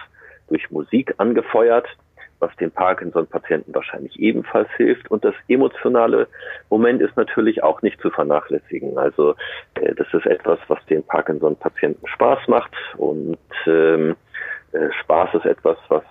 durch 0.48 0.72
Musik 0.72 1.13
angefeuert 1.18 1.88
was 2.39 2.56
den 2.58 2.72
Parkinson-Patienten 2.72 3.74
wahrscheinlich 3.74 4.20
ebenfalls 4.20 4.70
hilft. 4.77 5.10
Und 5.10 5.24
das 5.24 5.36
emotionale 5.48 6.27
Moment 6.70 7.01
ist 7.01 7.15
natürlich 7.18 7.63
auch 7.63 7.82
nicht 7.82 8.00
zu 8.01 8.10
vernachlässigen. 8.10 8.98
Also 8.98 9.36
äh, 9.75 9.94
das 9.96 10.08
ist 10.13 10.25
etwas, 10.25 10.60
was 10.68 10.84
den 10.88 11.04
Parkinson-Patienten 11.04 12.08
Spaß 12.08 12.48
macht 12.48 12.72
und 12.98 13.38
ähm, 13.68 14.15
äh, 14.72 14.89
Spaß 15.01 15.36
ist 15.36 15.46
etwas, 15.46 15.77
was 15.88 16.04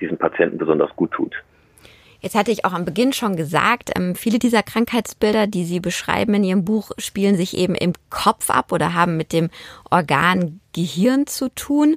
diesen 0.00 0.18
Patienten 0.18 0.58
besonders 0.58 0.94
gut 0.96 1.12
tut. 1.12 1.34
Jetzt 2.20 2.34
hatte 2.34 2.50
ich 2.50 2.64
auch 2.64 2.72
am 2.72 2.84
Beginn 2.84 3.12
schon 3.12 3.36
gesagt, 3.36 3.92
ähm, 3.96 4.16
viele 4.16 4.40
dieser 4.40 4.64
Krankheitsbilder, 4.64 5.46
die 5.46 5.64
Sie 5.64 5.78
beschreiben 5.78 6.34
in 6.34 6.44
Ihrem 6.44 6.64
Buch, 6.64 6.90
spielen 6.98 7.36
sich 7.36 7.56
eben 7.56 7.76
im 7.76 7.92
Kopf 8.10 8.50
ab 8.50 8.72
oder 8.72 8.94
haben 8.94 9.16
mit 9.16 9.32
dem 9.32 9.50
Organ 9.90 10.60
Gehirn 10.78 11.26
zu 11.26 11.48
tun. 11.54 11.96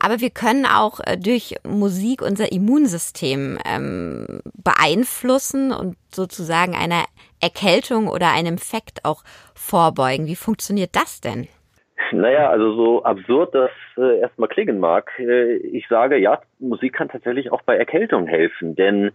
Aber 0.00 0.20
wir 0.20 0.30
können 0.30 0.64
auch 0.64 1.00
äh, 1.04 1.18
durch 1.18 1.56
Musik 1.68 2.22
unser 2.22 2.50
Immunsystem 2.50 3.58
ähm, 3.66 4.40
beeinflussen 4.54 5.72
und 5.72 5.96
sozusagen 6.10 6.74
einer 6.74 7.04
Erkältung 7.40 8.08
oder 8.08 8.32
einem 8.32 8.54
Infekt 8.54 9.04
auch 9.04 9.22
vorbeugen. 9.54 10.26
Wie 10.26 10.36
funktioniert 10.36 10.90
das 10.94 11.20
denn? 11.20 11.48
Naja, 12.12 12.50
also 12.50 12.74
so 12.74 13.04
absurd 13.04 13.54
das 13.54 13.70
äh, 13.96 14.20
erstmal 14.20 14.48
klingen 14.48 14.78
mag, 14.78 15.10
äh, 15.18 15.56
ich 15.56 15.88
sage, 15.88 16.16
ja, 16.18 16.40
Musik 16.58 16.94
kann 16.94 17.08
tatsächlich 17.08 17.50
auch 17.52 17.62
bei 17.62 17.76
Erkältung 17.76 18.26
helfen, 18.26 18.74
denn 18.76 19.12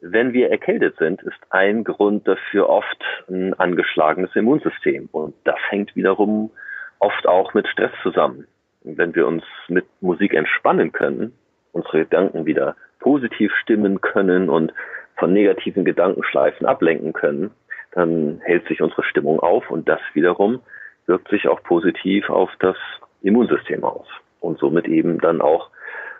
wenn 0.00 0.32
wir 0.32 0.50
erkältet 0.50 0.96
sind, 0.98 1.22
ist 1.22 1.38
ein 1.50 1.84
Grund 1.84 2.26
dafür 2.26 2.68
oft 2.68 3.04
ein 3.28 3.54
angeschlagenes 3.54 4.34
Immunsystem 4.34 5.08
und 5.12 5.34
das 5.44 5.58
hängt 5.68 5.94
wiederum 5.94 6.50
oft 6.98 7.26
auch 7.26 7.54
mit 7.54 7.66
Stress 7.68 7.92
zusammen. 8.02 8.46
Wenn 8.82 9.14
wir 9.14 9.26
uns 9.26 9.44
mit 9.68 9.86
Musik 10.00 10.34
entspannen 10.34 10.92
können, 10.92 11.32
unsere 11.72 12.00
Gedanken 12.00 12.46
wieder 12.46 12.76
positiv 12.98 13.52
stimmen 13.62 14.00
können 14.00 14.48
und 14.48 14.72
von 15.16 15.32
negativen 15.32 15.84
Gedankenschleifen 15.84 16.66
ablenken 16.66 17.12
können, 17.12 17.50
dann 17.92 18.40
hält 18.42 18.66
sich 18.68 18.80
unsere 18.80 19.02
Stimmung 19.04 19.40
auf 19.40 19.70
und 19.70 19.88
das 19.88 20.00
wiederum 20.14 20.60
wirkt 21.06 21.28
sich 21.28 21.48
auch 21.48 21.62
positiv 21.62 22.30
auf 22.30 22.50
das 22.60 22.76
Immunsystem 23.22 23.84
aus 23.84 24.06
und 24.40 24.58
somit 24.58 24.86
eben 24.86 25.18
dann 25.18 25.40
auch 25.40 25.70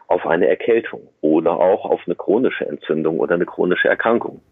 auf 0.09 0.27
eine 0.27 0.49
Erkältung 0.49 1.03
oder 1.21 1.53
auch 1.53 1.85
auf 1.85 2.03
eine 2.07 2.17
chronische 2.17 2.67
Entzündung 2.67 3.21
oder 3.21 3.35
eine 3.35 3.47
chronische 3.47 3.89
Erkrankung. 3.89 4.43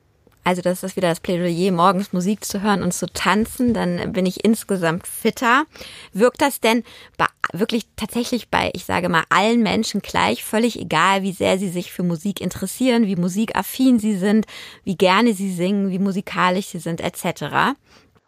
Also 0.48 0.62
das 0.62 0.82
ist 0.82 0.96
wieder 0.96 1.10
das 1.10 1.20
Plädoyer, 1.20 1.70
morgens 1.72 2.14
Musik 2.14 2.42
zu 2.42 2.62
hören 2.62 2.82
und 2.82 2.94
zu 2.94 3.04
tanzen, 3.04 3.74
dann 3.74 4.14
bin 4.14 4.24
ich 4.24 4.46
insgesamt 4.46 5.06
fitter. 5.06 5.64
Wirkt 6.14 6.40
das 6.40 6.58
denn 6.58 6.84
bei, 7.18 7.26
wirklich 7.52 7.82
tatsächlich 7.96 8.48
bei, 8.48 8.70
ich 8.72 8.86
sage 8.86 9.10
mal, 9.10 9.24
allen 9.28 9.62
Menschen 9.62 10.00
gleich, 10.00 10.42
völlig 10.42 10.80
egal, 10.80 11.20
wie 11.20 11.32
sehr 11.32 11.58
sie 11.58 11.68
sich 11.68 11.92
für 11.92 12.02
Musik 12.02 12.40
interessieren, 12.40 13.04
wie 13.06 13.16
musikaffin 13.16 13.98
sie 13.98 14.14
sind, 14.14 14.46
wie 14.84 14.96
gerne 14.96 15.34
sie 15.34 15.50
singen, 15.50 15.90
wie 15.90 15.98
musikalisch 15.98 16.68
sie 16.68 16.78
sind, 16.78 17.02
etc.? 17.02 17.76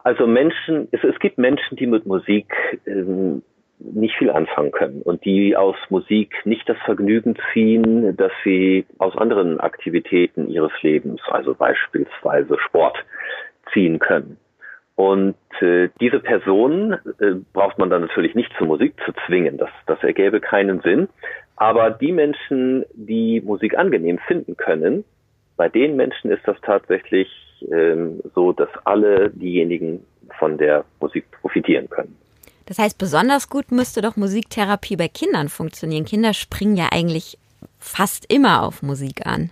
Also 0.03 0.27
Menschen, 0.27 0.89
es, 0.91 1.03
es 1.03 1.17
gibt 1.17 1.39
Menschen, 1.39 1.75
die 1.75 1.87
mit 1.87 2.05
Musik 2.05 2.53
ähm, 2.85 3.41
nicht 3.83 4.15
viel 4.17 4.29
anfangen 4.29 4.71
können 4.71 5.01
und 5.01 5.25
die 5.25 5.55
aus 5.55 5.75
Musik 5.89 6.33
nicht 6.45 6.67
das 6.69 6.77
Vergnügen 6.85 7.35
ziehen, 7.53 8.15
das 8.15 8.31
sie 8.43 8.85
aus 8.97 9.17
anderen 9.17 9.59
Aktivitäten 9.59 10.49
ihres 10.49 10.71
Lebens, 10.81 11.21
also 11.29 11.53
beispielsweise 11.55 12.57
Sport, 12.59 12.97
ziehen 13.73 13.99
können. 13.99 14.37
Und 14.95 15.35
äh, 15.61 15.89
diese 15.99 16.19
Personen 16.19 16.93
äh, 17.19 17.35
braucht 17.53 17.79
man 17.79 17.89
dann 17.89 18.01
natürlich 18.01 18.35
nicht 18.35 18.51
zur 18.57 18.67
Musik 18.67 18.93
zu 19.05 19.13
zwingen, 19.25 19.57
das, 19.57 19.69
das 19.87 20.03
ergäbe 20.03 20.39
keinen 20.39 20.81
Sinn. 20.81 21.07
Aber 21.55 21.91
die 21.91 22.11
Menschen, 22.11 22.85
die 22.93 23.41
Musik 23.41 23.77
angenehm 23.77 24.19
finden 24.27 24.57
können, 24.57 25.03
bei 25.57 25.69
den 25.69 25.95
Menschen 25.95 26.31
ist 26.31 26.47
das 26.47 26.57
tatsächlich 26.61 27.29
ähm, 27.71 28.21
so, 28.33 28.51
dass 28.51 28.69
alle 28.83 29.29
diejenigen 29.29 30.05
von 30.39 30.57
der 30.57 30.85
Musik 30.99 31.25
profitieren 31.41 31.89
können. 31.89 32.15
Das 32.71 32.79
heißt, 32.79 32.97
besonders 32.97 33.49
gut 33.49 33.69
müsste 33.73 34.01
doch 34.01 34.15
Musiktherapie 34.15 34.95
bei 34.95 35.09
Kindern 35.09 35.49
funktionieren. 35.49 36.05
Kinder 36.05 36.33
springen 36.33 36.77
ja 36.77 36.87
eigentlich 36.93 37.37
fast 37.79 38.33
immer 38.33 38.63
auf 38.63 38.81
Musik 38.81 39.25
an. 39.25 39.51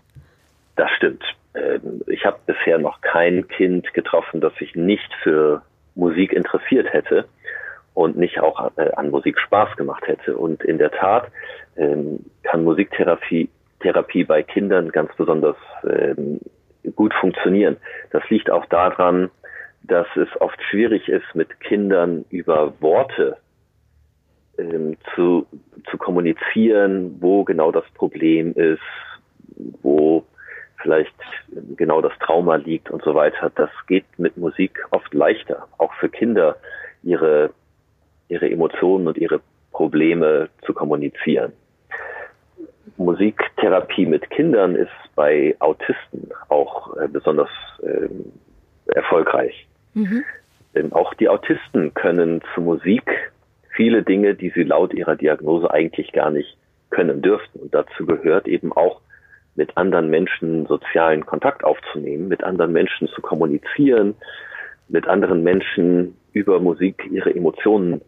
Das 0.78 0.90
stimmt. 0.92 1.22
Ähm, 1.54 2.02
ich 2.08 2.24
habe 2.24 2.40
bisher 2.46 2.78
noch 2.78 3.02
kein 3.02 3.46
Kind 3.50 3.94
getroffen, 3.94 4.40
das 4.40 4.56
sich 4.56 4.74
nicht 4.74 5.14
für 5.22 5.62
Musik 5.96 6.32
interessiert 6.32 6.94
hätte 6.94 7.26
und 7.94 8.16
nicht 8.16 8.40
auch 8.40 8.72
äh, 8.78 8.90
an 8.94 9.10
Musik 9.10 9.38
Spaß 9.38 9.76
gemacht 9.76 10.08
hätte. 10.08 10.38
Und 10.38 10.64
in 10.64 10.78
der 10.78 10.92
Tat 10.92 11.28
ähm, 11.76 12.24
kann 12.44 12.64
Musiktherapie 12.64 13.50
Therapie 13.82 14.24
bei 14.24 14.44
Kindern 14.44 14.94
ganz 14.94 15.14
besonders 15.18 15.58
ähm, 15.84 16.40
gut 16.96 17.14
funktionieren. 17.16 17.76
Das 18.12 18.24
liegt 18.30 18.50
auch 18.50 18.66
daran, 18.68 19.30
dass 19.90 20.08
es 20.16 20.30
oft 20.40 20.62
schwierig 20.70 21.08
ist, 21.10 21.36
mit 21.36 21.60
Kindern 21.60 22.26
über 22.30 22.74
Worte 22.80 23.38
ähm, 24.58 24.98
zu, 25.16 25.46
zu 25.90 25.98
kommunizieren, 25.98 27.18
wo 27.20 27.44
genau 27.44 27.72
das 27.72 27.86
Problem 27.96 28.54
ist, 28.54 28.82
wo 29.82 30.26
vielleicht 30.82 31.14
genau 31.76 32.02
das 32.02 32.14
Trauma 32.20 32.56
liegt 32.56 32.90
und 32.90 33.04
so 33.04 33.14
weiter. 33.16 33.52
Das 33.56 33.70
geht 33.88 34.06
mit 34.18 34.38
Musik 34.38 34.80
oft 34.92 35.14
leichter, 35.14 35.68
auch 35.78 35.94
für 35.96 36.10
Kinder 36.10 36.56
ihre, 37.04 37.52
ihre 38.30 38.50
Emotionen 38.50 39.08
und 39.08 39.18
ihre 39.18 39.42
Probleme 39.72 40.50
zu 40.66 40.74
kommunizieren. 40.74 41.54
Musiktherapie 42.98 44.06
mit 44.06 44.30
Kindern 44.30 44.76
ist 44.76 44.92
bei 45.16 45.56
Autisten 45.60 46.32
auch 46.50 46.98
äh, 46.98 47.08
besonders 47.08 47.50
äh, 47.82 48.10
erfolgreich. 48.94 49.69
Mhm. 49.94 50.24
Denn 50.76 50.94
auch 50.94 51.14
die 51.14 51.30
Autisten 51.30 51.94
können 51.94 52.42
zu 52.54 52.62
Musik 52.62 53.32
viele 53.76 54.04
Dinge, 54.04 54.36
die 54.36 54.50
sie 54.50 54.64
laut 54.64 54.94
ihrer 54.94 55.16
Diagnose 55.16 55.72
eigentlich 55.72 56.12
gar 56.12 56.32
nicht 56.32 56.58
können 56.90 57.22
dürften. 57.22 57.60
Und 57.60 57.74
dazu 57.74 58.06
gehört 58.06 58.48
eben 58.48 58.74
auch, 58.74 59.02
mit 59.56 59.76
anderen 59.76 60.10
Menschen 60.10 60.68
sozialen 60.68 61.26
Kontakt 61.26 61.64
aufzunehmen, 61.66 62.30
mit 62.30 62.44
anderen 62.44 62.72
Menschen 62.72 63.10
zu 63.10 63.22
kommunizieren, 63.22 64.16
mit 64.88 65.08
anderen 65.08 65.44
Menschen 65.44 66.16
über 66.32 66.60
Musik 66.60 67.06
ihre 67.12 67.36
Emotionen 67.36 68.02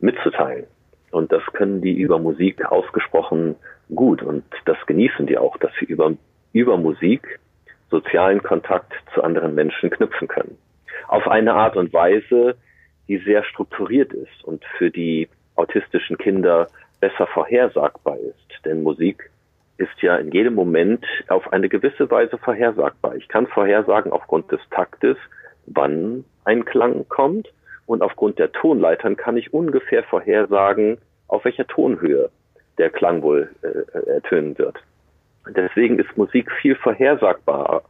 mitzuteilen. 0.00 0.66
Und 1.10 1.32
das 1.32 1.42
können 1.54 1.80
die 1.80 1.94
über 1.94 2.18
Musik 2.18 2.64
ausgesprochen 2.66 3.56
gut. 3.94 4.22
Und 4.22 4.44
das 4.66 4.76
genießen 4.86 5.26
die 5.26 5.38
auch, 5.38 5.56
dass 5.56 5.72
sie 5.80 5.86
über, 5.86 6.12
über 6.52 6.76
Musik 6.76 7.38
sozialen 7.90 8.42
Kontakt 8.42 8.92
zu 9.14 9.22
anderen 9.22 9.54
Menschen 9.54 9.88
knüpfen 9.88 10.28
können 10.28 10.58
auf 11.08 11.26
eine 11.26 11.54
Art 11.54 11.76
und 11.76 11.92
Weise, 11.92 12.56
die 13.08 13.18
sehr 13.18 13.42
strukturiert 13.44 14.12
ist 14.12 14.44
und 14.44 14.64
für 14.76 14.90
die 14.90 15.28
autistischen 15.56 16.18
Kinder 16.18 16.68
besser 17.00 17.26
vorhersagbar 17.26 18.18
ist. 18.18 18.64
Denn 18.64 18.82
Musik 18.82 19.30
ist 19.78 20.02
ja 20.02 20.16
in 20.16 20.30
jedem 20.30 20.54
Moment 20.54 21.04
auf 21.28 21.52
eine 21.52 21.68
gewisse 21.68 22.10
Weise 22.10 22.36
vorhersagbar. 22.38 23.16
Ich 23.16 23.28
kann 23.28 23.46
vorhersagen 23.46 24.12
aufgrund 24.12 24.50
des 24.52 24.60
Taktes, 24.70 25.16
wann 25.66 26.24
ein 26.44 26.64
Klang 26.64 27.08
kommt 27.08 27.48
und 27.86 28.02
aufgrund 28.02 28.38
der 28.38 28.52
Tonleitern 28.52 29.16
kann 29.16 29.36
ich 29.36 29.52
ungefähr 29.52 30.02
vorhersagen, 30.02 30.98
auf 31.28 31.44
welcher 31.44 31.66
Tonhöhe 31.66 32.30
der 32.76 32.90
Klang 32.90 33.22
wohl 33.22 33.50
äh, 33.62 34.10
ertönen 34.10 34.58
wird. 34.58 34.76
Deswegen 35.48 35.98
ist 35.98 36.16
Musik 36.16 36.50
viel 36.60 36.74
vorhersagbarer 36.74 37.82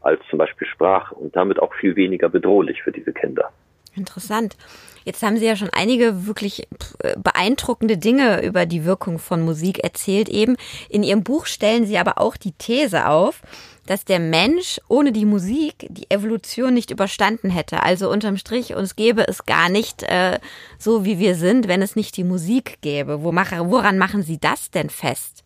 als 0.00 0.20
zum 0.30 0.38
Beispiel 0.38 0.66
Sprache 0.66 1.14
und 1.14 1.34
damit 1.36 1.60
auch 1.60 1.74
viel 1.74 1.96
weniger 1.96 2.28
bedrohlich 2.28 2.82
für 2.82 2.92
diese 2.92 3.12
Kinder. 3.12 3.50
Interessant. 3.94 4.56
Jetzt 5.04 5.22
haben 5.22 5.38
Sie 5.38 5.46
ja 5.46 5.56
schon 5.56 5.70
einige 5.72 6.26
wirklich 6.26 6.68
beeindruckende 7.16 7.96
Dinge 7.96 8.44
über 8.44 8.66
die 8.66 8.84
Wirkung 8.84 9.18
von 9.18 9.42
Musik 9.42 9.82
erzählt 9.82 10.28
eben. 10.28 10.56
In 10.88 11.02
Ihrem 11.02 11.24
Buch 11.24 11.46
stellen 11.46 11.86
Sie 11.86 11.98
aber 11.98 12.18
auch 12.18 12.36
die 12.36 12.52
These 12.52 13.08
auf, 13.08 13.42
dass 13.86 14.04
der 14.04 14.18
Mensch 14.18 14.80
ohne 14.88 15.12
die 15.12 15.24
Musik 15.24 15.86
die 15.88 16.10
Evolution 16.10 16.74
nicht 16.74 16.90
überstanden 16.90 17.48
hätte. 17.48 17.82
Also 17.82 18.10
unterm 18.10 18.36
Strich, 18.36 18.74
uns 18.74 18.96
gäbe 18.96 19.26
es 19.26 19.46
gar 19.46 19.70
nicht 19.70 20.02
äh, 20.02 20.38
so, 20.78 21.06
wie 21.06 21.18
wir 21.18 21.34
sind, 21.34 21.68
wenn 21.68 21.80
es 21.80 21.96
nicht 21.96 22.16
die 22.18 22.24
Musik 22.24 22.78
gäbe. 22.82 23.22
Wo 23.22 23.32
mache, 23.32 23.70
woran 23.70 23.96
machen 23.96 24.22
Sie 24.22 24.38
das 24.38 24.70
denn 24.70 24.90
fest? 24.90 25.42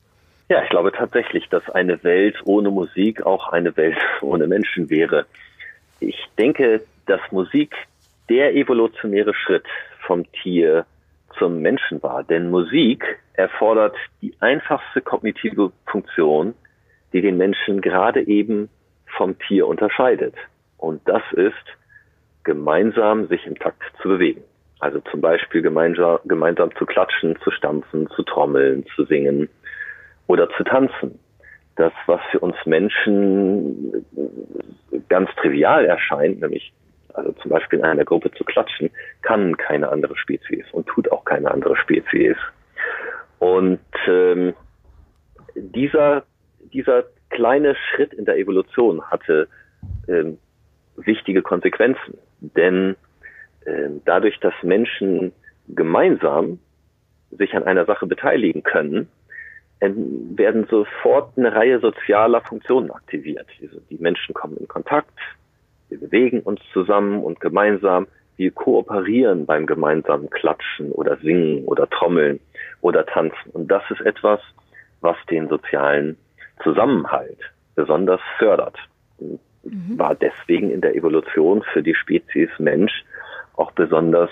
Ja, 0.49 0.63
ich 0.63 0.71
glaube 0.71 0.93
tatsächlich, 0.93 1.49
dass 1.49 1.69
eine 1.71 2.03
Welt 2.05 2.37
ohne 2.45 2.71
Musik 2.71 3.25
auch 3.25 3.49
eine 3.49 3.77
Welt 3.77 3.97
ohne 4.21 4.47
Menschen 4.47 4.91
wäre. 4.91 5.27
Ich 6.01 6.19
denke, 6.39 6.83
dass 7.07 7.21
Musik 7.31 7.75
der 8.29 8.55
evolutionäre 8.55 9.35
Schritt 9.35 9.65
vom 10.07 10.31
Tier 10.33 10.87
zum 11.39 11.61
Menschen 11.61 12.03
war. 12.03 12.25
Denn 12.25 12.51
Musik 12.51 13.05
erfordert 13.35 13.97
die 14.21 14.35
einfachste 14.41 15.01
kognitive 15.01 15.73
Funktion, 15.87 16.55
die 17.13 17.21
den 17.21 17.37
Menschen 17.37 17.81
gerade 17.81 18.27
eben 18.27 18.69
vom 19.17 19.39
Tier 19.39 19.67
unterscheidet. 19.67 20.35
Und 20.79 21.07
das 21.09 21.23
ist, 21.33 21.55
gemeinsam 22.45 23.29
sich 23.29 23.47
im 23.47 23.59
Takt 23.59 23.83
zu 24.01 24.09
bewegen. 24.09 24.43
Also 24.81 25.01
zum 25.11 25.21
Beispiel 25.21 25.63
gemeinsam, 25.63 26.19
gemeinsam 26.25 26.75
zu 26.77 26.87
klatschen, 26.87 27.39
zu 27.45 27.51
stampfen, 27.53 28.09
zu 28.17 28.23
trommeln, 28.25 28.85
zu 28.97 29.05
singen, 29.05 29.49
oder 30.27 30.49
zu 30.57 30.65
tanzen. 30.65 31.19
Das, 31.77 31.93
was 32.07 32.21
für 32.31 32.41
uns 32.41 32.57
Menschen 32.67 34.05
ganz 35.09 35.31
trivial 35.37 35.87
erscheint, 35.87 36.41
nämlich 36.41 36.73
also 37.15 37.33
zum 37.33 37.51
Beispiel 37.51 37.79
in 37.79 37.85
einer 37.85 38.05
Gruppe 38.05 38.31
zu 38.33 38.45
klatschen, 38.45 38.91
kann 39.23 39.57
keine 39.57 39.89
andere 39.91 40.17
Spezies 40.17 40.65
und 40.73 40.87
tut 40.87 41.11
auch 41.13 41.25
keine 41.25 41.51
andere 41.51 41.77
Spezies. 41.77 42.37
Und 43.39 43.81
ähm, 44.07 44.55
dieser, 45.55 46.25
dieser 46.73 47.05
kleine 47.31 47.75
Schritt 47.75 48.15
in 48.15 48.25
der 48.25 48.37
Evolution 48.39 49.03
hatte 49.11 49.49
ähm, 50.09 50.39
wichtige 50.97 51.43
Konsequenzen. 51.43 52.19
Denn 52.41 52.97
ähm, 53.67 54.01
dadurch, 54.05 54.39
dass 54.41 54.55
Menschen 54.63 55.33
gemeinsam 55.69 56.59
sich 57.31 57.55
an 57.55 57.65
einer 57.65 57.87
Sache 57.87 58.07
beteiligen 58.07 58.63
können, 58.63 59.09
werden 59.83 60.67
sofort 60.71 61.37
eine 61.37 61.55
Reihe 61.55 61.81
sozialer 61.81 62.41
Funktionen 62.43 62.91
aktiviert. 62.91 63.47
Die 63.91 63.99
Menschen 63.99 64.35
kommen 64.35 64.57
in 64.57 64.69
Kontakt, 64.69 65.11
wir 65.89 66.01
bewegen 66.01 66.41
uns 66.41 66.61
zusammen 66.73 67.23
und 67.23 67.41
gemeinsam, 67.41 68.07
die 68.39 68.51
kooperieren 68.51 69.45
beim 69.45 69.67
gemeinsamen 69.67 70.31
Klatschen 70.31 70.91
oder 70.93 71.17
Singen 71.19 71.65
oder 71.65 71.89
Trommeln 71.91 72.41
oder 72.81 73.05
Tanzen. 73.05 73.51
Und 73.53 73.69
das 73.71 73.83
ist 73.91 74.01
etwas, 74.01 74.41
was 75.03 75.17
den 75.31 75.49
sozialen 75.49 76.17
Zusammenhalt 76.63 77.39
besonders 77.75 78.21
fördert. 78.39 78.79
Mhm. 79.19 79.99
War 79.99 80.15
deswegen 80.15 80.71
in 80.71 80.81
der 80.81 80.97
Evolution 80.97 81.63
für 81.73 81.83
die 81.83 81.95
Spezies 81.95 82.51
Mensch 82.59 83.05
auch 83.57 83.73
besonders 83.73 84.31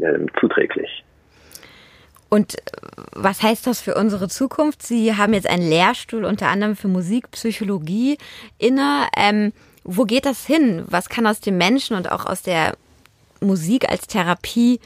äh, 0.00 0.18
zuträglich. 0.40 1.04
Und 2.34 2.56
was 3.14 3.44
heißt 3.44 3.64
das 3.68 3.80
für 3.80 3.94
unsere 3.94 4.26
Zukunft? 4.26 4.82
Sie 4.82 5.14
haben 5.14 5.34
jetzt 5.34 5.48
einen 5.48 5.68
Lehrstuhl 5.68 6.24
unter 6.24 6.48
anderem 6.48 6.74
für 6.74 6.88
Musikpsychologie 6.88 8.18
inne. 8.58 9.06
Ähm, 9.16 9.52
wo 9.84 10.02
geht 10.02 10.26
das 10.26 10.44
hin? 10.44 10.84
Was 10.88 11.08
kann 11.08 11.28
aus 11.28 11.40
dem 11.40 11.58
Menschen 11.58 11.96
und 11.96 12.10
auch 12.10 12.26
aus 12.26 12.42
der 12.42 12.72
Musik 13.40 13.88
als 13.88 14.08
Therapie 14.08 14.80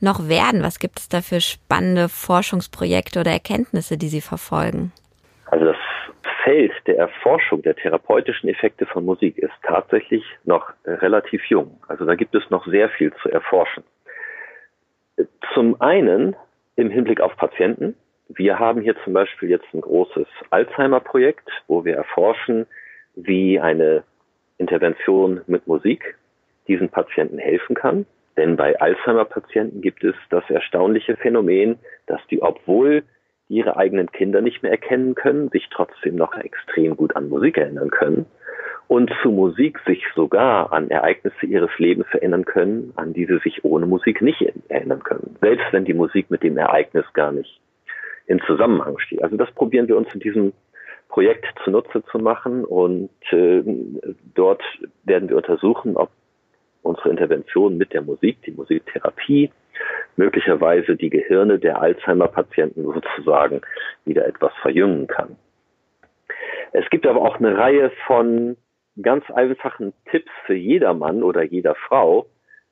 noch 0.00 0.30
werden? 0.30 0.62
Was 0.62 0.78
gibt 0.78 0.98
es 0.98 1.10
da 1.10 1.20
für 1.20 1.42
spannende 1.42 2.08
Forschungsprojekte 2.08 3.20
oder 3.20 3.32
Erkenntnisse, 3.32 3.98
die 3.98 4.08
Sie 4.08 4.22
verfolgen? 4.22 4.90
Also 5.50 5.66
das 5.66 5.76
Feld 6.42 6.72
der 6.86 6.96
Erforschung 6.96 7.60
der 7.60 7.76
therapeutischen 7.76 8.48
Effekte 8.48 8.86
von 8.86 9.04
Musik 9.04 9.36
ist 9.36 9.52
tatsächlich 9.62 10.24
noch 10.44 10.72
relativ 10.86 11.44
jung. 11.50 11.82
Also 11.86 12.06
da 12.06 12.14
gibt 12.14 12.34
es 12.34 12.48
noch 12.48 12.66
sehr 12.66 12.88
viel 12.88 13.12
zu 13.20 13.28
erforschen. 13.28 13.84
Zum 15.52 15.78
einen 15.82 16.34
im 16.76 16.90
Hinblick 16.90 17.20
auf 17.20 17.36
Patienten. 17.36 17.94
Wir 18.28 18.58
haben 18.58 18.80
hier 18.80 18.96
zum 19.04 19.12
Beispiel 19.12 19.50
jetzt 19.50 19.66
ein 19.74 19.80
großes 19.80 20.26
Alzheimer-Projekt, 20.50 21.48
wo 21.66 21.84
wir 21.84 21.96
erforschen, 21.96 22.66
wie 23.14 23.60
eine 23.60 24.02
Intervention 24.58 25.42
mit 25.46 25.66
Musik 25.66 26.16
diesen 26.66 26.88
Patienten 26.88 27.38
helfen 27.38 27.76
kann. 27.76 28.06
Denn 28.36 28.56
bei 28.56 28.80
Alzheimer-Patienten 28.80 29.80
gibt 29.80 30.02
es 30.02 30.14
das 30.30 30.48
erstaunliche 30.48 31.16
Phänomen, 31.16 31.78
dass 32.06 32.20
die, 32.30 32.42
obwohl 32.42 33.04
ihre 33.48 33.76
eigenen 33.76 34.10
Kinder 34.10 34.40
nicht 34.40 34.62
mehr 34.62 34.72
erkennen 34.72 35.14
können, 35.14 35.50
sich 35.50 35.68
trotzdem 35.70 36.16
noch 36.16 36.34
extrem 36.36 36.96
gut 36.96 37.14
an 37.14 37.28
Musik 37.28 37.58
erinnern 37.58 37.90
können 37.90 38.26
und 38.88 39.10
zu 39.22 39.30
Musik 39.30 39.78
sich 39.86 40.04
sogar 40.14 40.72
an 40.72 40.90
Ereignisse 40.90 41.46
ihres 41.46 41.70
Lebens 41.78 42.06
erinnern 42.12 42.44
können, 42.44 42.92
an 42.96 43.12
die 43.12 43.24
sie 43.26 43.38
sich 43.38 43.64
ohne 43.64 43.86
Musik 43.86 44.20
nicht 44.20 44.44
erinnern 44.68 45.02
können, 45.02 45.36
selbst 45.40 45.66
wenn 45.72 45.84
die 45.84 45.94
Musik 45.94 46.30
mit 46.30 46.42
dem 46.42 46.58
Ereignis 46.58 47.04
gar 47.14 47.32
nicht 47.32 47.60
in 48.26 48.40
Zusammenhang 48.40 48.98
steht. 48.98 49.22
Also 49.22 49.36
das 49.36 49.50
probieren 49.52 49.88
wir 49.88 49.96
uns 49.96 50.12
in 50.14 50.20
diesem 50.20 50.52
Projekt 51.08 51.46
zunutze 51.64 52.02
zu 52.10 52.18
machen 52.18 52.64
und 52.64 53.10
äh, 53.30 53.62
dort 54.34 54.62
werden 55.04 55.28
wir 55.28 55.36
untersuchen, 55.36 55.96
ob 55.96 56.10
unsere 56.82 57.10
Intervention 57.10 57.76
mit 57.78 57.92
der 57.92 58.02
Musik, 58.02 58.42
die 58.42 58.50
Musiktherapie, 58.50 59.50
möglicherweise 60.16 60.96
die 60.96 61.10
Gehirne 61.10 61.58
der 61.58 61.80
Alzheimer-Patienten 61.80 62.84
sozusagen 62.84 63.60
wieder 64.04 64.26
etwas 64.26 64.52
verjüngen 64.60 65.06
kann. 65.06 65.36
Es 66.72 66.88
gibt 66.90 67.06
aber 67.06 67.22
auch 67.22 67.38
eine 67.38 67.56
Reihe 67.56 67.90
von 68.06 68.56
ganz 69.02 69.24
einfachen 69.30 69.92
Tipps 70.10 70.30
für 70.46 70.54
jedermann 70.54 71.22
oder 71.22 71.42
jeder 71.42 71.74
Frau, 71.74 72.26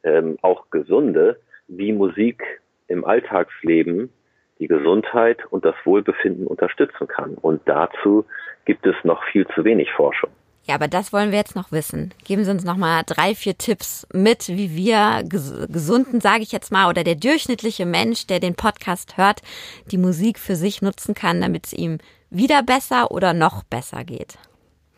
ähm, 0.04 0.38
auch 0.42 0.70
gesunde, 0.70 1.40
wie 1.68 1.92
Musik 1.92 2.42
im 2.88 3.04
Alltagsleben 3.04 4.10
die 4.58 4.68
Gesundheit 4.68 5.44
und 5.50 5.64
das 5.64 5.74
Wohlbefinden 5.84 6.46
unterstützen 6.46 7.08
kann. 7.08 7.34
Und 7.34 7.62
dazu 7.66 8.24
gibt 8.64 8.86
es 8.86 8.94
noch 9.02 9.22
viel 9.24 9.46
zu 9.48 9.64
wenig 9.64 9.90
Forschung. 9.92 10.30
Ja, 10.64 10.76
aber 10.76 10.86
das 10.86 11.12
wollen 11.12 11.32
wir 11.32 11.38
jetzt 11.38 11.56
noch 11.56 11.72
wissen. 11.72 12.14
Geben 12.24 12.44
Sie 12.44 12.50
uns 12.52 12.64
noch 12.64 12.76
mal 12.76 13.02
drei, 13.04 13.34
vier 13.34 13.58
Tipps 13.58 14.06
mit, 14.12 14.46
wie 14.46 14.76
wir 14.76 15.24
gesunden, 15.26 16.20
sage 16.20 16.42
ich 16.42 16.52
jetzt 16.52 16.70
mal, 16.70 16.88
oder 16.88 17.02
der 17.02 17.16
durchschnittliche 17.16 17.84
Mensch, 17.84 18.28
der 18.28 18.38
den 18.38 18.54
Podcast 18.54 19.16
hört, 19.16 19.40
die 19.90 19.98
Musik 19.98 20.38
für 20.38 20.54
sich 20.54 20.80
nutzen 20.80 21.14
kann, 21.14 21.40
damit 21.40 21.66
es 21.66 21.72
ihm 21.72 21.98
wieder 22.30 22.62
besser 22.62 23.10
oder 23.10 23.34
noch 23.34 23.64
besser 23.64 24.04
geht. 24.04 24.38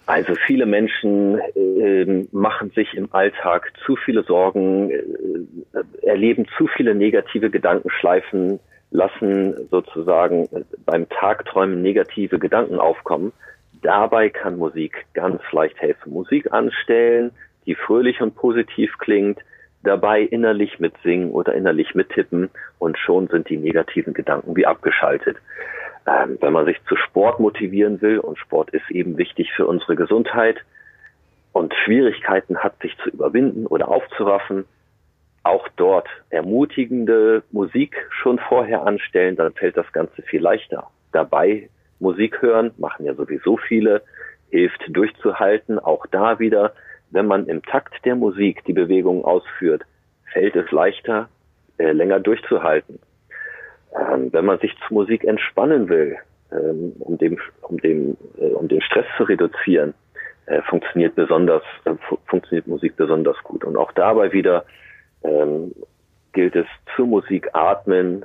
Also 0.06 0.34
viele 0.46 0.66
Menschen 0.66 1.38
äh, 1.56 2.26
machen 2.30 2.70
sich 2.70 2.92
im 2.94 3.08
Alltag 3.12 3.72
zu 3.86 3.96
viele 3.96 4.22
Sorgen, 4.22 4.90
äh, 4.90 6.06
erleben 6.06 6.46
zu 6.58 6.66
viele 6.66 6.94
negative 6.94 7.48
Gedankenschleifen, 7.48 8.60
lassen 8.90 9.68
sozusagen 9.70 10.48
beim 10.84 11.08
Tagträumen 11.08 11.80
negative 11.80 12.38
Gedanken 12.38 12.78
aufkommen. 12.78 13.32
Dabei 13.82 14.28
kann 14.28 14.58
Musik 14.58 15.06
ganz 15.14 15.40
leicht 15.52 15.80
helfen. 15.80 16.12
Musik 16.12 16.52
anstellen, 16.52 17.30
die 17.66 17.74
fröhlich 17.74 18.20
und 18.20 18.34
positiv 18.36 18.98
klingt, 18.98 19.38
dabei 19.82 20.20
innerlich 20.20 20.80
mitsingen 20.80 21.30
oder 21.30 21.54
innerlich 21.54 21.94
mittippen 21.94 22.50
und 22.78 22.98
schon 22.98 23.26
sind 23.28 23.48
die 23.48 23.56
negativen 23.56 24.12
Gedanken 24.12 24.54
wie 24.54 24.66
abgeschaltet 24.66 25.38
ähm, 26.06 26.38
wenn 26.40 26.52
man 26.52 26.66
sich 26.66 26.76
zu 26.88 26.96
Sport 26.96 27.40
motivieren 27.40 28.00
will, 28.02 28.18
und 28.18 28.38
Sport 28.38 28.70
ist 28.70 28.90
eben 28.90 29.16
wichtig 29.16 29.52
für 29.52 29.66
unsere 29.66 29.96
Gesundheit, 29.96 30.58
und 31.52 31.72
Schwierigkeiten 31.84 32.58
hat, 32.58 32.80
sich 32.82 32.96
zu 32.98 33.10
überwinden 33.10 33.66
oder 33.66 33.88
aufzuraffen, 33.88 34.64
auch 35.44 35.68
dort 35.76 36.08
ermutigende 36.30 37.44
Musik 37.52 37.94
schon 38.10 38.38
vorher 38.38 38.84
anstellen, 38.84 39.36
dann 39.36 39.52
fällt 39.52 39.76
das 39.76 39.90
Ganze 39.92 40.22
viel 40.22 40.42
leichter. 40.42 40.88
Dabei 41.12 41.68
Musik 42.00 42.42
hören, 42.42 42.72
machen 42.76 43.06
ja 43.06 43.14
sowieso 43.14 43.56
viele, 43.56 44.02
hilft 44.50 44.82
durchzuhalten. 44.88 45.78
Auch 45.78 46.06
da 46.06 46.38
wieder, 46.38 46.74
wenn 47.10 47.26
man 47.26 47.46
im 47.46 47.62
Takt 47.62 48.04
der 48.04 48.16
Musik 48.16 48.64
die 48.64 48.72
Bewegung 48.72 49.24
ausführt, 49.24 49.82
fällt 50.32 50.56
es 50.56 50.70
leichter, 50.72 51.28
äh, 51.78 51.92
länger 51.92 52.20
durchzuhalten. 52.20 52.98
Ähm, 53.94 54.32
wenn 54.32 54.44
man 54.44 54.58
sich 54.58 54.74
zu 54.86 54.94
Musik 54.94 55.24
entspannen 55.24 55.88
will, 55.88 56.16
ähm, 56.52 56.92
um, 56.98 57.18
dem, 57.18 57.38
um, 57.62 57.78
dem, 57.78 58.16
äh, 58.38 58.46
um 58.46 58.68
den 58.68 58.80
Stress 58.80 59.06
zu 59.16 59.24
reduzieren, 59.24 59.94
äh, 60.46 60.62
funktioniert 60.62 61.14
besonders, 61.14 61.62
äh, 61.84 61.94
funktioniert 62.26 62.66
Musik 62.66 62.96
besonders 62.96 63.36
gut. 63.42 63.64
Und 63.64 63.76
auch 63.76 63.92
dabei 63.92 64.32
wieder 64.32 64.64
ähm, 65.22 65.72
gilt 66.32 66.56
es 66.56 66.66
zur 66.96 67.06
Musik 67.06 67.48
atmen, 67.52 68.24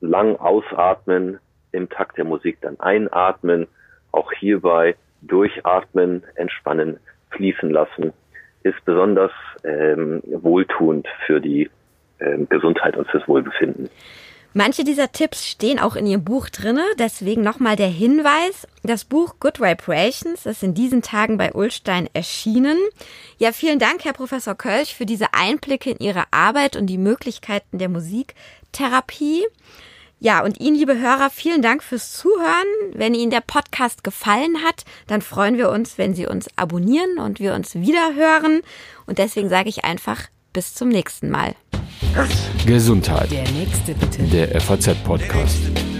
lang 0.00 0.36
ausatmen, 0.36 1.38
im 1.72 1.88
Takt 1.88 2.18
der 2.18 2.24
Musik 2.24 2.58
dann 2.60 2.78
einatmen, 2.80 3.66
auch 4.10 4.32
hierbei 4.32 4.96
durchatmen, 5.22 6.24
entspannen, 6.34 6.98
fließen 7.30 7.70
lassen, 7.70 8.12
ist 8.62 8.84
besonders 8.84 9.32
ähm, 9.64 10.22
wohltuend 10.26 11.06
für 11.26 11.40
die 11.40 11.70
ähm, 12.20 12.48
Gesundheit 12.48 12.96
und 12.96 13.08
fürs 13.08 13.26
Wohlbefinden. 13.26 13.88
Manche 14.54 14.84
dieser 14.84 15.12
Tipps 15.12 15.46
stehen 15.46 15.78
auch 15.78 15.96
in 15.96 16.06
Ihrem 16.06 16.24
Buch 16.24 16.50
drinne, 16.50 16.84
deswegen 16.98 17.42
nochmal 17.42 17.76
der 17.76 17.88
Hinweis. 17.88 18.68
Das 18.82 19.04
Buch 19.04 19.36
Good 19.40 19.60
Vibrations 19.60 20.44
ist 20.44 20.62
in 20.62 20.74
diesen 20.74 21.00
Tagen 21.00 21.38
bei 21.38 21.52
Ulstein 21.52 22.08
erschienen. 22.12 22.76
Ja, 23.38 23.52
vielen 23.52 23.78
Dank, 23.78 24.04
Herr 24.04 24.12
Professor 24.12 24.54
Kölch, 24.54 24.94
für 24.94 25.06
diese 25.06 25.32
Einblicke 25.32 25.90
in 25.90 25.98
Ihre 26.00 26.24
Arbeit 26.32 26.76
und 26.76 26.86
die 26.86 26.98
Möglichkeiten 26.98 27.78
der 27.78 27.88
Musiktherapie. 27.88 29.42
Ja, 30.20 30.44
und 30.44 30.60
Ihnen, 30.60 30.76
liebe 30.76 30.98
Hörer, 30.98 31.30
vielen 31.30 31.62
Dank 31.62 31.82
fürs 31.82 32.12
Zuhören. 32.12 32.66
Wenn 32.92 33.14
Ihnen 33.14 33.30
der 33.30 33.40
Podcast 33.40 34.04
gefallen 34.04 34.62
hat, 34.62 34.84
dann 35.06 35.22
freuen 35.22 35.56
wir 35.56 35.70
uns, 35.70 35.96
wenn 35.96 36.14
Sie 36.14 36.26
uns 36.26 36.46
abonnieren 36.56 37.18
und 37.18 37.40
wir 37.40 37.54
uns 37.54 37.74
wieder 37.74 38.14
hören. 38.14 38.60
Und 39.06 39.18
deswegen 39.18 39.48
sage 39.48 39.70
ich 39.70 39.84
einfach 39.84 40.28
bis 40.52 40.74
zum 40.74 40.88
nächsten 40.88 41.30
Mal. 41.30 41.54
Gesundheit. 42.66 43.30
Der 43.30 43.50
nächste 43.50 43.94
bitte. 43.94 44.22
Der 44.24 44.60
FAZ-Podcast. 44.60 45.91